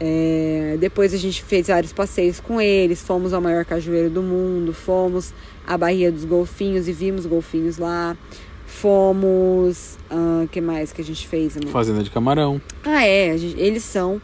É, 0.00 0.76
depois 0.78 1.12
a 1.12 1.16
gente 1.16 1.42
fez 1.42 1.66
vários 1.66 1.92
passeios 1.92 2.38
com 2.38 2.60
eles, 2.60 3.02
fomos 3.02 3.34
ao 3.34 3.40
maior 3.40 3.64
cajueiro 3.64 4.08
do 4.08 4.22
mundo, 4.22 4.72
fomos 4.72 5.34
à 5.66 5.76
Baía 5.76 6.12
dos 6.12 6.24
Golfinhos 6.24 6.86
e 6.86 6.92
vimos 6.92 7.26
golfinhos 7.26 7.78
lá. 7.78 8.16
Fomos. 8.64 9.98
O 10.08 10.44
uh, 10.44 10.48
que 10.48 10.60
mais 10.60 10.92
que 10.92 11.00
a 11.00 11.04
gente 11.04 11.26
fez? 11.26 11.56
Amor? 11.56 11.70
Fazenda 11.70 12.02
de 12.02 12.10
camarão. 12.10 12.60
Ah, 12.84 13.04
é. 13.04 13.36
Gente, 13.36 13.58
eles 13.58 13.82
são 13.82 14.22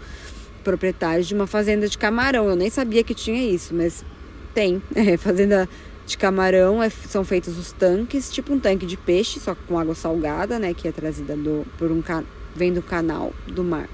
proprietários 0.63 1.27
de 1.27 1.35
uma 1.35 1.47
fazenda 1.47 1.89
de 1.89 1.99
camarão. 1.99 2.49
Eu 2.49 2.55
nem 2.55 2.71
sabia 2.71 3.03
que 3.03 3.15
tinha 3.15 3.43
isso, 3.43 3.75
mas 3.75 4.05
tem. 4.55 4.81
É, 4.95 5.17
fazenda 5.17 5.69
de 6.07 6.17
camarão 6.17 6.83
é, 6.83 6.91
são 6.91 7.25
feitos 7.25 7.59
os 7.59 7.73
tanques, 7.73 8.31
tipo 8.31 8.53
um 8.53 8.61
tanque 8.61 8.87
de 8.87 8.97
peixe, 8.97 9.41
só 9.41 9.57
com 9.67 9.79
água 9.79 9.95
salgada, 9.95 10.59
né? 10.59 10.73
Que 10.73 10.87
é 10.87 10.93
trazida 10.93 11.35
do, 11.35 11.67
por 11.79 11.91
um 11.91 12.03
vem 12.55 12.73
do 12.73 12.83
canal 12.83 13.33
do 13.49 13.65
mar 13.65 13.89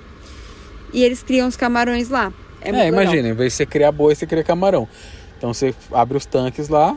e 0.92 1.02
eles 1.02 1.22
criam 1.22 1.48
os 1.48 1.56
camarões 1.56 2.08
lá. 2.08 2.32
É, 2.60 2.70
é 2.70 2.88
imagina, 2.88 3.28
em 3.28 3.32
vez 3.32 3.52
de 3.52 3.56
você 3.56 3.66
criar 3.66 3.92
boi, 3.92 4.14
você 4.14 4.26
cria 4.26 4.44
camarão. 4.44 4.88
Então 5.36 5.54
você 5.54 5.74
abre 5.92 6.16
os 6.16 6.26
tanques 6.26 6.68
lá 6.68 6.96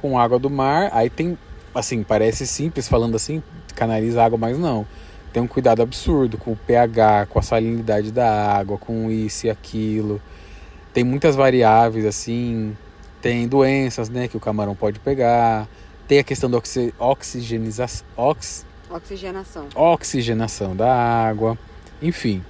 com 0.00 0.18
água 0.18 0.38
do 0.38 0.50
mar, 0.50 0.90
aí 0.92 1.08
tem, 1.08 1.38
assim, 1.74 2.02
parece 2.02 2.46
simples 2.46 2.86
falando 2.86 3.14
assim, 3.14 3.42
canaliza 3.74 4.22
água, 4.22 4.38
mas 4.38 4.58
não. 4.58 4.86
Tem 5.32 5.42
um 5.42 5.46
cuidado 5.46 5.82
absurdo 5.82 6.38
com 6.38 6.52
o 6.52 6.56
pH, 6.56 7.26
com 7.30 7.38
a 7.38 7.42
salinidade 7.42 8.12
da 8.12 8.54
água, 8.54 8.78
com 8.78 9.10
isso 9.10 9.46
e 9.46 9.50
aquilo. 9.50 10.20
Tem 10.92 11.02
muitas 11.02 11.34
variáveis, 11.34 12.04
assim, 12.04 12.76
tem 13.20 13.48
doenças, 13.48 14.08
né, 14.08 14.28
que 14.28 14.36
o 14.36 14.40
camarão 14.40 14.74
pode 14.74 15.00
pegar. 15.00 15.66
Tem 16.06 16.18
a 16.18 16.22
questão 16.22 16.50
da 16.50 16.58
oxi 16.58 16.94
oxigenização. 16.98 18.06
Ox... 18.16 18.66
Oxigenação. 18.90 19.66
Oxigenação 19.74 20.76
da 20.76 20.94
água. 20.94 21.58
Enfim, 22.02 22.44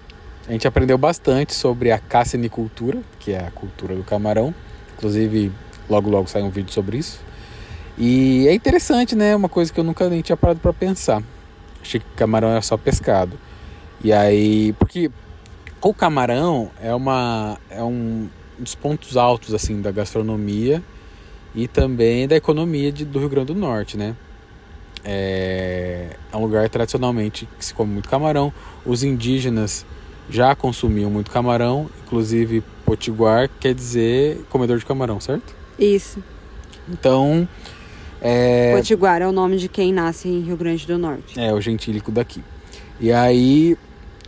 a 0.47 0.53
gente 0.53 0.69
aprendeu 0.69 0.99
bastante 0.99 1.55
sobre 1.55 1.91
a 1.91 1.99
cassinicultura, 1.99 3.01
que 3.19 3.33
é 3.33 3.47
a 3.47 3.51
cultura 3.51 3.95
do 3.95 4.05
camarão. 4.05 4.55
Inclusive, 4.97 5.51
logo 5.89 6.11
logo 6.11 6.29
sai 6.29 6.43
um 6.43 6.51
vídeo 6.51 6.73
sobre 6.73 6.99
isso. 6.99 7.21
E 7.97 8.47
é 8.47 8.55
interessante, 8.55 9.15
né? 9.15 9.35
Uma 9.35 9.49
coisa 9.49 9.73
que 9.73 9.81
eu 9.81 9.85
nunca 9.85 10.09
nem 10.09 10.21
tinha 10.21 10.37
parado 10.37 10.61
para 10.61 10.73
pensar. 10.73 11.23
Achei 11.81 12.01
que 12.01 12.07
camarão 12.17 12.51
era 12.51 12.61
só 12.61 12.77
pescado. 12.77 13.39
E 14.03 14.13
aí, 14.13 14.75
porque 14.75 15.11
o 15.81 15.95
camarão 15.95 16.71
é 16.81 16.95
uma 16.95 17.59
é 17.71 17.83
um 17.83 18.29
dos 18.59 18.75
pontos 18.75 19.17
altos 19.17 19.55
assim 19.55 19.81
da 19.81 19.91
gastronomia 19.91 20.83
e 21.55 21.67
também 21.67 22.29
da 22.29 22.37
economia 22.37 22.93
de, 22.93 23.05
do 23.05 23.19
Rio 23.19 23.29
Grande 23.29 23.55
do 23.55 23.59
Norte, 23.59 23.97
né? 23.97 24.15
É, 25.05 26.17
é 26.33 26.37
um 26.37 26.41
lugar 26.41 26.69
tradicionalmente 26.69 27.49
que 27.59 27.65
se 27.65 27.73
come 27.73 27.93
muito 27.93 28.09
camarão. 28.09 28.53
Os 28.85 29.03
indígenas 29.03 29.87
já 30.29 30.55
consumiam 30.55 31.11
muito 31.11 31.31
camarão, 31.31 31.89
inclusive 32.05 32.63
Potiguar 32.85 33.51
quer 33.61 33.75
dizer 33.75 34.45
comedor 34.51 34.79
de 34.79 34.85
camarão, 34.85 35.21
certo? 35.21 35.55
Isso. 35.79 36.23
Então, 36.89 37.49
é, 38.21 38.75
Potiguar 38.75 39.23
é 39.23 39.27
o 39.27 39.33
nome 39.33 39.57
de 39.57 39.69
quem 39.69 39.93
nasce 39.93 40.29
em 40.29 40.41
Rio 40.41 40.57
Grande 40.57 40.87
do 40.87 40.99
Norte. 40.99 41.39
é 41.39 41.53
o 41.53 41.61
gentílico 41.61 42.11
daqui. 42.11 42.43
E 43.01 43.13
aí 43.13 43.77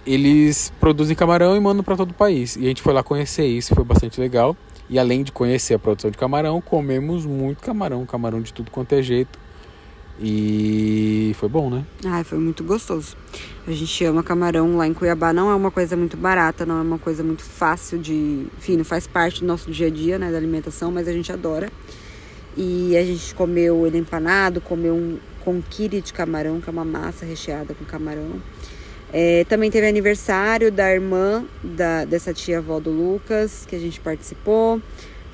eles 0.07 0.73
produzem 0.79 1.17
camarão 1.17 1.57
e 1.57 1.61
mandam 1.61 1.83
para 1.83 1.97
todo 1.97 2.11
o 2.11 2.15
país. 2.15 2.57
E 2.57 2.61
a 2.61 2.69
gente 2.69 2.83
foi 2.83 2.93
lá 2.93 3.03
conhecer 3.03 3.47
isso, 3.47 3.75
foi 3.75 3.85
bastante 3.85 4.21
legal. 4.21 4.57
E 4.89 4.99
além 4.99 5.23
de 5.23 5.33
conhecer 5.33 5.75
a 5.75 5.79
produção 5.79 6.11
de 6.11 6.17
camarão, 6.17 6.61
comemos 6.61 7.27
muito 7.27 7.61
camarão, 7.61 8.07
camarão 8.07 8.41
de 8.41 8.53
tudo 8.53 8.71
quanto 8.71 8.93
é 8.93 9.03
jeito. 9.03 9.39
E 10.21 11.33
foi 11.39 11.49
bom, 11.49 11.69
né? 11.69 11.85
Ai, 12.05 12.25
foi 12.25 12.39
muito 12.39 12.65
gostoso. 12.65 13.17
A 13.67 13.71
gente 13.71 14.05
ama 14.05 14.23
camarão 14.23 14.77
lá 14.77 14.87
em 14.87 14.95
Cuiabá. 14.95 15.33
Não 15.33 15.51
é 15.51 15.55
uma 15.55 15.71
coisa 15.71 15.97
muito 15.97 16.17
barata, 16.17 16.65
não 16.65 16.79
é 16.79 16.83
uma 16.83 16.99
coisa 16.99 17.23
muito 17.23 17.43
fácil 17.43 17.99
de. 17.99 18.47
Enfim, 18.57 18.77
não 18.77 18.85
faz 18.85 19.07
parte 19.07 19.41
do 19.41 19.47
nosso 19.47 19.71
dia 19.71 19.89
a 19.89 19.91
dia, 19.91 20.19
né? 20.19 20.31
Da 20.31 20.37
alimentação, 20.39 20.91
mas 20.91 21.07
a 21.07 21.13
gente 21.13 21.31
adora. 21.31 21.71
E 22.57 22.97
a 22.97 23.05
gente 23.05 23.35
comeu 23.35 23.87
ele 23.87 23.99
empanado, 23.99 24.61
comeu 24.61 24.95
um 24.95 25.19
conquire 25.41 26.01
de 26.01 26.13
camarão, 26.13 26.61
que 26.61 26.69
é 26.69 26.73
uma 26.73 26.85
massa 26.85 27.27
recheada 27.27 27.75
com 27.75 27.85
camarão. 27.85 28.41
É, 29.13 29.45
também 29.45 29.71
teve 29.71 29.87
aniversário 29.87 30.73
da 30.73 30.93
irmã 30.93 31.45
da, 31.63 32.05
dessa 32.05 32.35
tia 32.35 32.59
avó 32.59 32.81
do 32.81 32.91
Lucas, 32.91 33.65
que 33.69 33.77
a 33.77 33.79
gente 33.79 34.01
participou. 34.01 34.81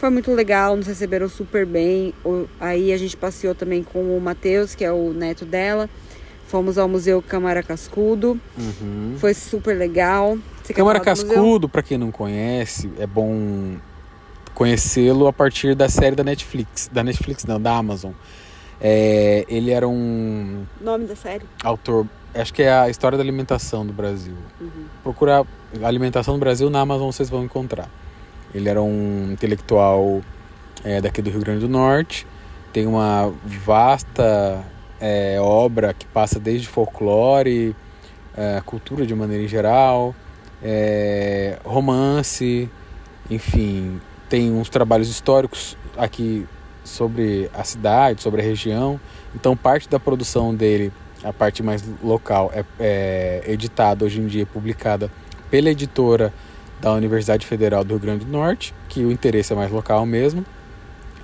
Foi 0.03 0.11
muito 0.11 0.33
legal, 0.33 0.75
nos 0.77 0.89
receberam 0.89 1.29
super 1.29 1.65
bem. 1.65 2.13
Aí 2.59 2.93
a 2.93 2.97
gente 2.97 3.17
passeou 3.17 3.55
também 3.55 3.85
com 3.85 4.17
o 4.17 4.21
Matheus, 4.21 4.75
que 4.75 4.85
é 4.85 4.91
o 4.91 5.13
neto 5.13 5.45
dela. 5.45 5.89
Fomos 6.49 6.77
ao 6.77 6.89
Museu 6.89 7.23
Câmara 7.23 7.63
Cascudo. 7.63 8.37
Uhum. 8.59 9.15
Foi 9.19 9.33
super 9.33 9.79
legal. 9.79 10.37
Você 10.61 10.75
Câmara? 10.75 10.99
Cascudo, 10.99 11.69
para 11.69 11.85
quem 11.85 11.99
não 11.99 12.11
conhece, 12.11 12.91
é 12.99 13.07
bom 13.07 13.77
conhecê-lo 14.53 15.29
a 15.29 15.33
partir 15.33 15.77
da 15.77 15.89
série 15.89 16.17
da 16.17 16.25
Netflix. 16.25 16.91
Da 16.93 17.05
Netflix, 17.05 17.45
não, 17.45 17.61
da 17.61 17.77
Amazon. 17.77 18.11
É, 18.81 19.45
ele 19.49 19.71
era 19.71 19.87
um 19.87 20.65
Nome 20.81 21.07
da 21.07 21.15
série? 21.15 21.45
autor, 21.63 22.09
acho 22.35 22.53
que 22.53 22.65
é 22.65 22.73
a 22.73 22.91
história 22.91 23.17
da 23.17 23.23
alimentação 23.23 23.87
do 23.87 23.93
Brasil. 23.93 24.35
Procurar 25.05 25.47
alimentação 25.81 26.35
do 26.35 26.41
Brasil 26.41 26.69
na 26.69 26.81
Amazon 26.81 27.07
vocês 27.07 27.31
vão 27.31 27.45
encontrar. 27.45 27.89
Ele 28.55 28.69
era 28.69 28.83
um 28.83 29.31
intelectual 29.33 30.21
é, 30.85 31.01
daqui 31.01 31.23
do 31.23 31.31
Rio 31.31 31.41
Grande 31.41 31.61
do 31.61 31.69
Norte. 31.69 32.27
Tem 32.73 32.87
uma 32.87 33.33
vasta 33.45 34.65
é, 35.01 35.39
obra 35.41 35.93
que 35.93 36.07
passa 36.07 36.39
desde 36.39 36.69
folclore, 36.69 37.75
é, 38.37 38.63
cultura 38.65 39.05
de 39.05 39.15
maneira 39.15 39.43
em 39.43 39.49
geral, 39.49 40.15
é, 40.63 41.59
romance, 41.65 42.71
enfim, 43.29 44.01
tem 44.29 44.53
uns 44.53 44.69
trabalhos 44.69 45.09
históricos 45.09 45.77
aqui 45.97 46.47
sobre 46.85 47.51
a 47.53 47.65
cidade, 47.65 48.23
sobre 48.23 48.41
a 48.41 48.45
região. 48.45 49.01
Então, 49.35 49.57
parte 49.57 49.89
da 49.89 50.01
produção 50.01 50.55
dele, 50.55 50.93
a 51.23 51.33
parte 51.33 51.63
mais 51.63 51.85
local, 52.03 52.51
é, 52.55 52.65
é 52.79 53.43
editada 53.47 54.05
hoje 54.05 54.21
em 54.21 54.27
dia, 54.27 54.47
publicada 54.47 55.11
pela 55.51 55.71
editora 55.71 56.33
da 56.83 56.93
Universidade 56.93 57.47
Federal 57.47 57.85
do 57.85 57.91
Rio 57.91 58.01
Grande 58.01 58.25
do 58.25 58.33
Norte, 58.33 58.75
que 58.89 59.05
o 59.05 59.13
interesse 59.13 59.53
é 59.53 59.57
mais 59.57 59.71
local 59.71 60.05
mesmo. 60.05 60.45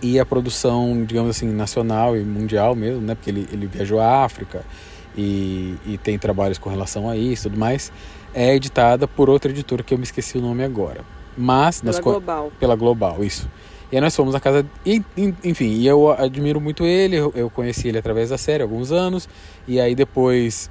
E 0.01 0.21
a 0.21 0.25
produção, 0.25 1.05
digamos 1.05 1.31
assim, 1.31 1.49
nacional 1.49 2.17
e 2.17 2.23
mundial 2.23 2.77
mesmo, 2.77 3.01
né? 3.01 3.17
Porque 3.17 3.29
ele, 3.29 3.49
ele 3.53 3.67
viajou 3.67 3.99
à 3.99 4.25
África 4.25 4.65
e, 5.17 5.75
e 5.85 5.99
tem 5.99 6.17
trabalhos 6.17 6.59
com 6.59 6.71
relação 6.71 7.11
a 7.11 7.17
isso 7.17 7.49
e 7.49 7.51
tudo 7.51 7.59
mais, 7.59 7.91
é 8.33 8.55
editada 8.55 9.09
por 9.09 9.29
outra 9.29 9.51
editora 9.51 9.83
que 9.83 9.93
eu 9.93 9.99
me 9.99 10.05
esqueci 10.05 10.39
o 10.39 10.41
nome 10.41 10.63
agora. 10.63 11.01
Mas 11.37 11.81
Pela 11.81 12.01
Global. 12.01 12.53
pela 12.61 12.77
Global, 12.77 13.25
isso. 13.25 13.51
E 13.91 13.97
aí 13.97 14.01
nós 14.01 14.15
fomos 14.15 14.37
à 14.37 14.41
casa. 14.41 14.65
E, 14.87 15.03
enfim, 15.43 15.71
e 15.71 15.87
eu 15.89 16.13
admiro 16.13 16.61
muito 16.61 16.85
ele, 16.85 17.17
eu, 17.17 17.33
eu 17.35 17.51
conheci 17.51 17.89
ele 17.89 17.99
através 17.99 18.31
da 18.31 18.39
série 18.39 18.63
há 18.63 18.65
alguns 18.65 18.93
anos. 18.93 19.29
E 19.67 19.81
aí 19.81 19.97
depois, 19.97 20.71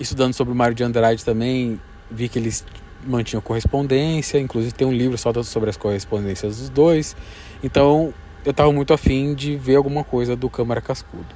estudando 0.00 0.34
sobre 0.34 0.52
o 0.52 0.56
Mário 0.56 0.74
de 0.74 0.82
Andrade 0.82 1.24
também, 1.24 1.80
vi 2.10 2.28
que 2.28 2.38
eles 2.38 2.64
mantinham 3.06 3.40
correspondência. 3.40 4.38
Inclusive 4.38 4.72
tem 4.72 4.86
um 4.86 4.92
livro 4.92 5.16
só 5.18 5.32
sobre 5.42 5.70
as 5.70 5.76
correspondências 5.76 6.58
dos 6.58 6.68
dois. 6.68 7.16
Então 7.62 8.12
eu 8.44 8.50
estava 8.50 8.72
muito 8.72 8.92
afim 8.92 9.34
de 9.34 9.56
ver 9.56 9.76
alguma 9.76 10.04
coisa 10.04 10.36
do 10.36 10.48
Câmara 10.48 10.80
Cascudo. 10.80 11.26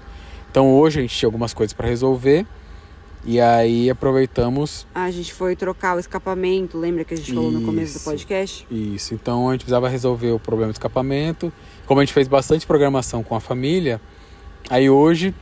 Então 0.50 0.72
hoje 0.74 0.98
a 0.98 1.02
gente 1.02 1.16
tinha 1.16 1.26
algumas 1.26 1.52
coisas 1.54 1.72
para 1.72 1.88
resolver. 1.88 2.46
E 3.24 3.40
aí 3.40 3.88
aproveitamos 3.88 4.84
Ah, 4.92 5.04
a 5.04 5.10
gente 5.10 5.32
foi 5.32 5.54
trocar 5.54 5.96
o 5.96 6.00
escapamento, 6.00 6.76
lembra 6.76 7.04
que 7.04 7.14
a 7.14 7.16
gente 7.16 7.32
falou 7.32 7.52
no 7.52 7.62
começo 7.62 7.92
do 7.92 7.96
Isso. 7.98 8.04
podcast? 8.04 8.66
Isso, 8.68 9.14
então 9.14 9.48
a 9.48 9.52
gente 9.52 9.60
precisava 9.60 9.88
resolver 9.88 10.32
o 10.32 10.40
problema 10.40 10.72
do 10.72 10.74
escapamento. 10.74 11.52
Como 11.86 12.00
a 12.00 12.04
gente 12.04 12.12
fez 12.12 12.26
bastante 12.26 12.66
programação 12.66 13.22
com 13.22 13.36
a 13.36 13.40
família, 13.40 14.00
aí 14.68 14.90
hoje 14.90 15.32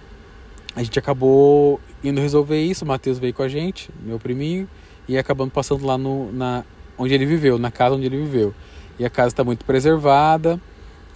a 0.77 0.83
gente 0.83 0.99
acabou 0.99 1.81
indo 2.05 2.21
resolver 2.21 2.61
isso. 2.63 2.85
O 2.85 2.89
Matheus 2.89 3.19
veio 3.19 3.33
com 3.33 3.43
a 3.43 3.49
gente, 3.49 3.91
meu 4.03 4.19
priminho, 4.19 4.69
e 5.09 5.19
acabamos 5.19 5.53
passando 5.53 5.85
lá 5.85 5.99
no, 5.99 6.33
na, 6.33 6.65
onde 6.99 7.15
ele 7.15 7.27
viveu, 7.27 7.59
na 7.59 7.71
casa 7.71 7.95
onde 7.95 8.07
ele 8.07 8.19
viveu. 8.19 8.55
E 8.99 9.05
a 9.05 9.11
casa 9.11 9.29
está 9.29 9.43
muito 9.43 9.65
preservada, 9.65 10.61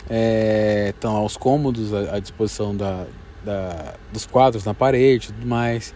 é, 0.09 0.93
estão 0.95 1.15
lá 1.15 1.23
os 1.23 1.37
cômodos 1.37 1.93
à, 1.93 2.17
à 2.17 2.19
disposição 2.19 2.75
da, 2.75 3.07
da, 3.45 3.95
dos 4.13 4.27
quadros 4.27 4.65
na 4.65 4.75
parede 4.75 5.29
e 5.29 5.33
tudo 5.33 5.47
mais. 5.47 5.95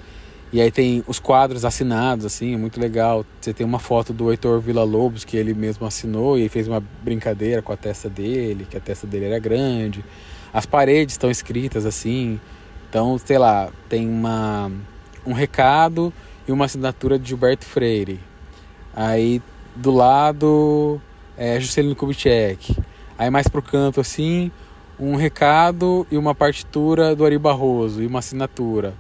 E 0.51 0.63
aí 0.63 0.71
tem 0.71 1.05
os 1.07 1.19
quadros 1.19 1.63
assinados, 1.65 2.25
assim, 2.25 2.55
é 2.55 2.57
muito 2.57 2.81
legal. 2.81 3.25
Você 3.39 3.53
tem 3.53 3.67
uma 3.67 3.79
foto 3.79 4.15
do 4.15 4.31
Heitor 4.31 4.61
Villa-Lobos 4.61 5.25
que 5.25 5.37
ele 5.37 5.53
mesmo 5.53 5.87
assinou 5.87 6.39
e 6.39 6.49
fez 6.49 6.67
uma 6.67 6.83
brincadeira 7.03 7.61
com 7.61 7.71
a 7.71 7.77
testa 7.77 8.09
dele, 8.09 8.67
que 8.69 8.77
a 8.77 8.81
testa 8.81 9.07
dele 9.07 9.27
era 9.27 9.39
grande. 9.39 10.03
As 10.53 10.65
paredes 10.65 11.15
estão 11.15 11.31
escritas 11.31 11.85
assim. 11.85 12.41
Então, 12.89 13.19
sei 13.19 13.37
lá, 13.37 13.69
tem 13.91 14.09
uma, 14.09 14.73
um 15.27 15.35
recado 15.35 16.13
e 16.49 16.53
uma 16.53 16.65
assinatura 16.65 17.19
de 17.19 17.29
Gilberto 17.29 17.67
Freire. 17.67 18.19
Aí 18.97 19.43
do 19.77 19.91
lado 19.91 21.01
é 21.37 21.61
Juscelino 21.61 21.95
Kubitschek. 21.95 22.75
Aí 23.19 23.29
mais 23.29 23.47
pro 23.47 23.61
canto 23.61 24.01
assim, 24.01 24.51
um 24.99 25.15
recado 25.15 26.07
e 26.11 26.17
uma 26.17 26.35
partitura 26.35 27.15
do 27.15 27.25
Ari 27.25 27.39
Barroso 27.39 28.03
e 28.03 28.07
uma 28.07 28.21
assinatura. 28.21 28.95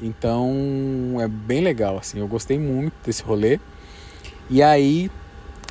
Então 0.00 1.16
é 1.18 1.26
bem 1.26 1.62
legal, 1.62 1.96
assim. 1.96 2.18
Eu 2.18 2.28
gostei 2.28 2.58
muito 2.58 2.94
desse 3.04 3.22
rolê. 3.22 3.58
E 4.50 4.62
aí 4.62 5.10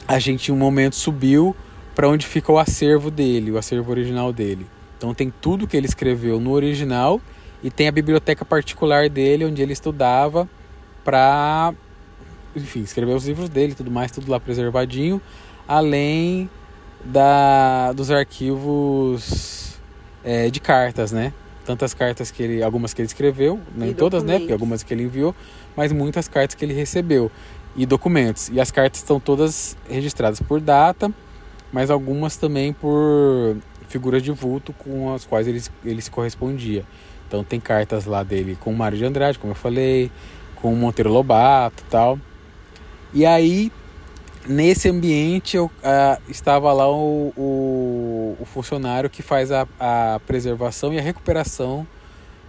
a 0.08 0.18
gente 0.18 0.50
em 0.50 0.54
um 0.54 0.58
momento 0.58 0.96
subiu 0.96 1.56
para 1.94 2.10
onde 2.10 2.26
fica 2.26 2.52
o 2.52 2.58
acervo 2.58 3.12
dele, 3.12 3.52
o 3.52 3.58
acervo 3.58 3.92
original 3.92 4.34
dele. 4.34 4.66
Então 4.98 5.14
tem 5.14 5.32
tudo 5.42 5.68
que 5.68 5.78
ele 5.78 5.86
escreveu 5.86 6.40
no 6.40 6.52
original 6.52 7.22
e 7.62 7.70
tem 7.70 7.88
a 7.88 7.92
biblioteca 7.92 8.44
particular 8.44 9.08
dele 9.08 9.46
onde 9.46 9.62
ele 9.62 9.74
estudava 9.74 10.50
para 11.04 11.74
enfim, 12.56 12.82
escrever 12.82 13.14
os 13.14 13.26
livros 13.26 13.50
dele, 13.50 13.74
tudo 13.74 13.90
mais, 13.90 14.12
tudo 14.12 14.30
lá 14.30 14.40
preservadinho, 14.40 15.22
além 15.68 16.50
da 17.04 17.94
dos 17.94 18.12
arquivos 18.12 19.80
é, 20.24 20.50
de 20.50 20.60
cartas, 20.60 21.12
né? 21.12 21.34
Tantas 21.66 21.94
cartas 21.94 22.32
que 22.32 22.44
ele, 22.44 22.64
algumas 22.64 22.94
que 22.94 23.02
ele 23.02 23.08
escreveu, 23.08 23.60
nem 23.76 23.94
todas, 23.94 24.24
né? 24.24 24.40
Porque 24.40 24.54
algumas 24.54 24.84
que 24.84 24.94
ele 24.94 25.04
enviou, 25.04 25.36
mas 25.76 25.92
muitas 25.92 26.28
cartas 26.28 26.56
que 26.56 26.66
ele 26.66 26.74
recebeu 26.74 27.32
e 27.76 27.86
documentos. 27.86 28.50
E 28.50 28.60
as 28.60 28.72
cartas 28.72 29.00
estão 29.00 29.20
todas 29.20 29.78
registradas 29.90 30.42
por 30.42 30.60
data, 30.60 31.12
mas 31.72 31.90
algumas 31.90 32.36
também 32.36 32.74
por 32.74 33.58
figuras 33.88 34.24
de 34.24 34.32
vulto 34.32 34.74
com 34.74 35.14
as 35.14 35.26
quais 35.26 35.48
ele, 35.48 35.62
ele 35.86 36.02
se 36.02 36.10
correspondia. 36.10 36.84
Então 37.28 37.44
tem 37.44 37.60
cartas 37.60 38.06
lá 38.06 38.24
dele 38.24 38.58
com 38.60 38.72
o 38.72 38.76
Mário 38.76 38.98
de 38.98 39.06
Andrade, 39.06 39.40
como 39.40 39.52
eu 39.52 39.56
falei, 39.56 40.12
com 40.62 40.72
o 40.72 40.76
Monteiro 40.76 41.12
Lobato 41.12 41.84
e 41.86 41.90
tal. 41.90 42.20
E 43.14 43.26
aí, 43.26 43.72
nesse 44.48 44.90
ambiente, 44.90 45.58
eu, 45.58 45.70
ah, 45.84 46.20
estava 46.30 46.72
lá 46.72 46.90
o, 46.90 47.34
o, 47.36 48.38
o 48.40 48.46
funcionário 48.46 49.10
que 49.10 49.22
faz 49.22 49.52
a, 49.52 49.68
a 49.80 50.20
preservação 50.26 50.94
e 50.94 51.00
a 51.00 51.02
recuperação 51.02 51.86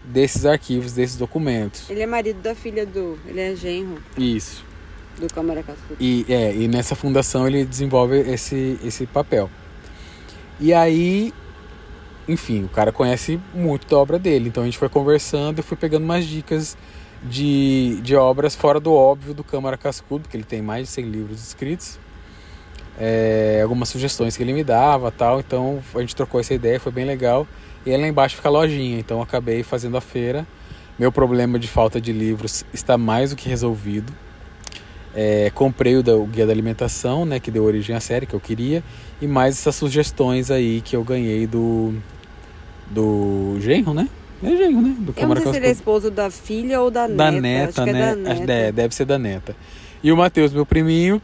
desses 0.05 0.45
arquivos, 0.45 0.93
desses 0.93 1.17
documentos. 1.17 1.89
Ele 1.89 2.03
é 2.03 2.07
marido 2.07 2.41
da 2.41 2.55
filha 2.55 2.85
do. 2.85 3.19
Ele 3.27 3.41
é 3.41 3.55
genro 3.55 4.03
Isso. 4.19 4.65
do 5.19 5.33
Câmara 5.33 5.63
Cascudo. 5.63 5.97
E, 6.01 6.27
é, 6.29 6.55
e 6.55 6.69
nessa 6.69 6.95
fundação 6.95 7.47
ele 7.47 7.65
desenvolve 7.65 8.19
esse, 8.19 8.79
esse 8.85 9.07
papel. 9.07 9.49
E 10.61 10.73
aí, 10.73 11.33
enfim, 12.29 12.65
o 12.65 12.69
cara 12.69 12.93
conhece 12.93 13.41
muito 13.55 13.87
da 13.87 13.99
obra 13.99 14.19
dele. 14.19 14.49
Então 14.49 14.63
a 14.63 14.67
gente 14.67 14.79
foi 14.79 14.89
conversando 14.89 15.59
e 15.59 15.63
fui 15.63 15.77
pegando 15.77 16.05
umas 16.05 16.25
dicas 16.25 16.77
de, 17.23 18.01
de 18.03 18.17
obras 18.17 18.55
fora 18.55 18.81
do 18.81 18.93
óbvio 18.93 19.35
do 19.35 19.45
Câmara 19.45 19.77
Cascudo, 19.77 20.29
que 20.29 20.37
ele 20.37 20.45
tem 20.45 20.63
mais 20.63 20.89
de 20.89 20.95
100 20.95 21.05
livros 21.07 21.43
escritos. 21.43 21.99
É, 22.99 23.61
algumas 23.63 23.89
sugestões 23.89 24.37
que 24.37 24.43
ele 24.43 24.53
me 24.53 24.63
dava 24.65 25.11
tal. 25.11 25.41
Então 25.41 25.81
a 25.95 26.01
gente 26.01 26.15
trocou 26.15 26.41
essa 26.41 26.55
ideia, 26.55 26.79
foi 26.79 26.93
bem 26.93 27.05
legal. 27.05 27.47
E 27.85 27.91
aí 27.91 28.01
lá 28.01 28.07
embaixo 28.07 28.37
fica 28.37 28.49
a 28.49 28.53
lojinha, 28.53 28.99
então 28.99 29.19
eu 29.19 29.23
acabei 29.23 29.63
fazendo 29.63 29.97
a 29.97 30.01
feira. 30.01 30.47
Meu 30.99 31.11
problema 31.11 31.59
de 31.59 31.67
falta 31.67 32.01
de 32.01 32.13
livros 32.13 32.65
está 32.73 32.97
mais 32.97 33.31
do 33.31 33.37
que 33.37 33.49
resolvido. 33.49 34.13
É, 35.15 35.51
comprei 35.55 35.97
o, 35.97 36.03
da, 36.03 36.15
o, 36.15 36.27
Guia 36.27 36.47
da 36.47 36.53
Alimentação, 36.53 37.25
né, 37.25 37.39
que 37.39 37.51
deu 37.51 37.65
origem 37.65 37.95
à 37.95 38.01
série 38.01 38.25
que 38.25 38.35
eu 38.35 38.41
queria, 38.41 38.83
e 39.23 39.27
mais 39.29 39.57
essas 39.57 39.77
sugestões 39.77 40.51
aí 40.51 40.81
que 40.81 40.97
eu 40.97 41.05
ganhei 41.05 41.47
do 41.47 41.95
do 42.91 43.57
genro, 43.61 43.95
né? 43.95 44.09
É 44.43 44.57
genro, 44.57 44.83
né? 44.83 44.97
Do 44.99 45.15
eu 45.17 45.29
não 45.29 45.37
sei 45.37 45.53
se 45.53 45.57
ele 45.59 45.67
é 45.67 45.71
esposo 45.71 46.11
da 46.11 46.29
filha 46.29 46.81
ou 46.81 46.91
da, 46.91 47.07
da 47.07 47.31
neta. 47.31 47.87
neta 47.87 47.87
né? 47.87 48.11
É 48.11 48.17
da 48.17 48.35
neta. 48.35 48.53
É, 48.53 48.73
deve 48.73 48.95
ser 48.95 49.05
da 49.05 49.19
neta. 49.19 49.55
E 50.03 50.11
o 50.11 50.17
Matheus, 50.17 50.53
meu 50.53 50.67
priminho, 50.67 51.23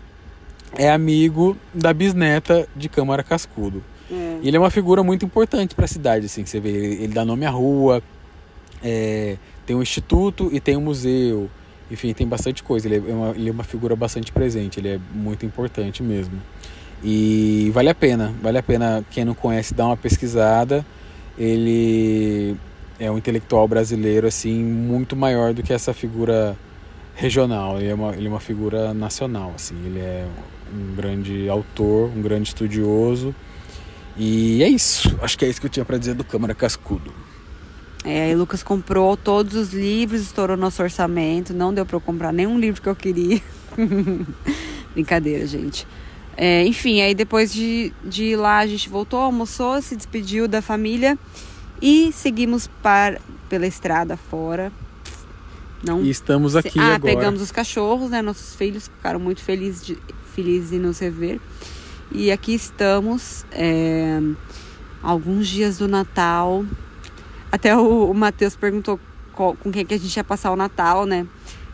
é 0.77 0.89
amigo 0.89 1.57
da 1.75 1.93
bisneta 1.93 2.69
de 2.77 2.89
Câmara 2.89 3.25
Cascudo. 3.25 3.83
É. 4.11 4.39
E 4.43 4.49
ele 4.49 4.57
é 4.57 4.61
uma 4.61 4.71
figura 4.71 5.03
muito 5.03 5.25
importante 5.25 5.75
para 5.75 5.85
a 5.85 5.89
cidade, 5.89 6.27
assim, 6.27 6.47
você 6.47 6.61
vê, 6.61 6.71
ele, 6.71 7.03
ele 7.03 7.13
dá 7.13 7.25
nome 7.25 7.45
à 7.45 7.51
rua, 7.51 8.01
é, 8.83 9.37
tem 9.67 9.75
um 9.75 9.83
instituto 9.83 10.49
e 10.53 10.61
tem 10.61 10.77
um 10.77 10.81
museu, 10.81 11.51
enfim, 11.91 12.15
tem 12.15 12.27
bastante 12.27 12.63
coisa. 12.63 12.87
Ele 12.87 13.11
é, 13.11 13.13
uma, 13.13 13.31
ele 13.31 13.49
é 13.49 13.53
uma 13.53 13.65
figura 13.65 13.97
bastante 13.97 14.31
presente, 14.31 14.79
ele 14.79 14.89
é 14.91 15.01
muito 15.13 15.45
importante 15.45 16.01
mesmo. 16.01 16.41
E 17.03 17.71
vale 17.73 17.89
a 17.89 17.95
pena, 17.95 18.35
vale 18.43 18.59
a 18.59 18.63
pena 18.63 19.05
quem 19.11 19.25
não 19.25 19.35
conhece 19.35 19.73
dar 19.73 19.87
uma 19.87 19.97
pesquisada. 19.97 20.85
Ele 21.39 22.57
é 22.99 23.11
um 23.11 23.17
intelectual 23.17 23.69
brasileiro 23.69 24.27
assim 24.27 24.63
muito 24.63 25.15
maior 25.15 25.55
do 25.55 25.63
que 25.63 25.73
essa 25.73 25.95
figura 25.95 26.57
regional. 27.15 27.79
Ele 27.79 27.91
é 27.91 27.95
uma, 27.95 28.15
ele 28.15 28.27
é 28.27 28.31
uma 28.31 28.41
figura 28.41 28.93
nacional, 28.93 29.53
assim. 29.55 29.77
Ele 29.85 30.01
é 30.01 30.27
um 30.73 30.95
grande 30.97 31.49
autor, 31.49 32.11
um 32.17 32.21
grande 32.21 32.49
estudioso. 32.49 33.35
E 34.17 34.63
é 34.63 34.69
isso. 34.69 35.17
Acho 35.23 35.39
que 35.39 35.45
é 35.45 35.49
isso 35.49 35.61
que 35.61 35.67
eu 35.67 35.71
tinha 35.71 35.85
para 35.85 35.99
dizer 35.99 36.15
do 36.15 36.25
Câmara 36.25 36.55
Cascudo. 36.55 37.13
É, 38.05 38.25
aí 38.25 38.35
Lucas 38.35 38.63
comprou 38.63 39.17
todos 39.17 39.55
os 39.55 39.73
livros, 39.73 40.23
estourou 40.23 40.57
nosso 40.57 40.83
orçamento, 40.83 41.53
não 41.53 41.75
deu 41.75 41.85
para 41.85 41.97
eu 41.97 42.01
comprar 42.01 42.33
nenhum 42.33 42.59
livro 42.59 42.81
que 42.81 42.89
eu 42.89 42.97
queria. 42.97 43.41
Brincadeira, 44.95 45.47
gente. 45.47 45.87
É, 46.41 46.65
enfim, 46.65 47.01
aí 47.01 47.17
depois 47.17 47.53
de, 47.53 47.93
de 48.05 48.27
ir 48.27 48.37
lá, 48.37 48.59
a 48.59 48.67
gente 48.67 48.89
voltou, 48.89 49.19
almoçou, 49.19 49.83
se 49.83 49.97
despediu 49.97 50.47
da 50.47 50.63
família 50.63 51.19
e 51.83 52.13
seguimos 52.13 52.69
para, 52.81 53.21
pela 53.49 53.67
estrada 53.67 54.17
fora. 54.17 54.71
Não, 55.83 56.01
e 56.01 56.11
estamos 56.11 56.55
aqui 56.55 56.79
ah, 56.79 56.95
agora. 56.95 57.13
pegamos 57.13 57.43
os 57.43 57.51
cachorros, 57.51 58.11
né? 58.11 58.23
Nossos 58.23 58.55
filhos 58.55 58.87
ficaram 58.87 59.19
muito 59.19 59.43
felizes 59.43 59.85
de, 59.85 59.99
felizes 60.33 60.71
em 60.73 60.79
nos 60.79 61.01
rever. 61.01 61.41
E 62.13 62.31
aqui 62.31 62.55
estamos, 62.55 63.45
é, 63.51 64.21
alguns 65.03 65.49
dias 65.49 65.79
do 65.79 65.89
Natal. 65.89 66.65
Até 67.51 67.77
o, 67.77 68.13
o 68.13 68.15
Matheus 68.15 68.55
perguntou 68.55 69.01
qual, 69.33 69.57
com 69.57 69.73
quem 69.73 69.85
que 69.85 69.95
a 69.95 69.99
gente 69.99 70.17
ia 70.17 70.23
passar 70.23 70.53
o 70.53 70.57
Natal, 70.57 71.05
né? 71.05 71.27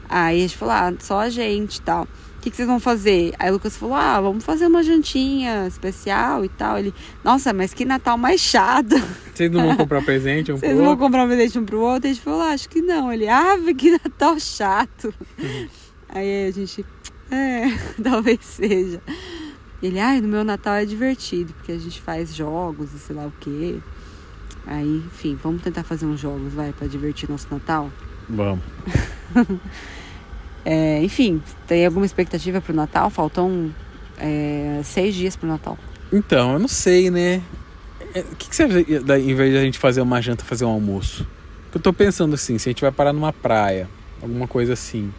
Aí 0.08 0.38
a 0.38 0.40
gente 0.40 0.56
falou, 0.56 0.74
ah, 0.74 0.94
só 1.00 1.20
a 1.20 1.28
gente 1.28 1.76
e 1.76 1.82
tal 1.82 2.08
que, 2.44 2.50
que 2.50 2.56
vocês 2.56 2.68
vão 2.68 2.78
fazer? 2.78 3.32
Aí 3.38 3.48
o 3.48 3.54
Lucas 3.54 3.74
falou: 3.74 3.94
Ah, 3.94 4.20
vamos 4.20 4.44
fazer 4.44 4.66
uma 4.66 4.82
jantinha 4.82 5.66
especial 5.66 6.44
e 6.44 6.48
tal. 6.50 6.78
Ele, 6.78 6.92
nossa, 7.22 7.54
mas 7.54 7.72
que 7.72 7.86
Natal 7.86 8.18
mais 8.18 8.40
chato. 8.40 8.96
Vocês 9.34 9.50
não 9.50 9.66
vão 9.66 9.76
comprar 9.78 10.02
presente 10.02 10.52
um 10.52 10.56
Vocês 10.56 10.76
não 10.76 10.84
vão 10.84 10.96
comprar 10.96 11.24
um 11.24 11.26
presente 11.26 11.58
um 11.58 11.64
pro 11.64 11.80
outro? 11.80 12.08
A 12.08 12.12
gente 12.12 12.22
falou: 12.22 12.42
ah, 12.42 12.50
Acho 12.50 12.68
que 12.68 12.82
não. 12.82 13.10
Ele, 13.10 13.26
ah, 13.28 13.56
que 13.76 13.92
Natal 13.92 14.38
chato. 14.38 15.14
Uhum. 15.38 15.68
Aí 16.10 16.46
a 16.46 16.50
gente, 16.50 16.84
é, 17.30 17.64
talvez 18.02 18.40
seja. 18.42 19.00
Ele, 19.82 19.98
ai, 19.98 20.18
ah, 20.18 20.20
no 20.20 20.28
meu 20.28 20.44
Natal 20.44 20.74
é 20.74 20.84
divertido, 20.84 21.54
porque 21.54 21.72
a 21.72 21.78
gente 21.78 22.00
faz 22.00 22.34
jogos 22.34 22.92
e 22.92 22.98
sei 22.98 23.16
lá 23.16 23.26
o 23.26 23.32
quê. 23.40 23.78
Aí, 24.66 25.02
enfim, 25.06 25.38
vamos 25.42 25.62
tentar 25.62 25.82
fazer 25.82 26.06
uns 26.06 26.20
jogos, 26.20 26.52
vai, 26.52 26.72
para 26.72 26.86
divertir 26.86 27.28
nosso 27.28 27.46
Natal? 27.50 27.90
Vamos. 28.28 28.64
É, 30.64 31.02
enfim, 31.02 31.42
tem 31.66 31.84
alguma 31.84 32.06
expectativa 32.06 32.60
pro 32.60 32.74
Natal? 32.74 33.10
Faltam 33.10 33.74
é, 34.18 34.80
seis 34.82 35.14
dias 35.14 35.36
pro 35.36 35.48
Natal. 35.48 35.78
Então, 36.12 36.54
eu 36.54 36.58
não 36.58 36.68
sei, 36.68 37.10
né? 37.10 37.42
É, 38.14 38.20
o 38.20 38.36
que, 38.36 38.48
que 38.48 38.56
você 38.56 38.62
acha, 38.62 38.78
em 38.80 39.34
vez 39.34 39.52
de 39.52 39.58
a 39.58 39.62
gente 39.62 39.78
fazer 39.78 40.00
uma 40.00 40.20
janta, 40.22 40.44
fazer 40.44 40.64
um 40.64 40.70
almoço? 40.70 41.26
Eu 41.74 41.80
tô 41.80 41.92
pensando 41.92 42.34
assim, 42.34 42.56
se 42.56 42.68
a 42.68 42.70
gente 42.70 42.82
vai 42.82 42.92
parar 42.92 43.12
numa 43.12 43.32
praia, 43.32 43.88
alguma 44.22 44.46
coisa 44.46 44.74
assim, 44.74 45.12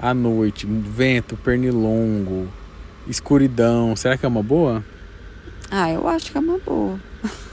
à 0.00 0.14
noite, 0.14 0.66
vento, 0.66 1.36
pernilongo, 1.36 2.48
escuridão, 3.06 3.94
será 3.94 4.16
que 4.16 4.24
é 4.24 4.28
uma 4.28 4.42
boa? 4.42 4.82
Ah, 5.70 5.90
eu 5.90 6.08
acho 6.08 6.32
que 6.32 6.38
é 6.38 6.40
uma 6.40 6.58
boa. 6.58 6.98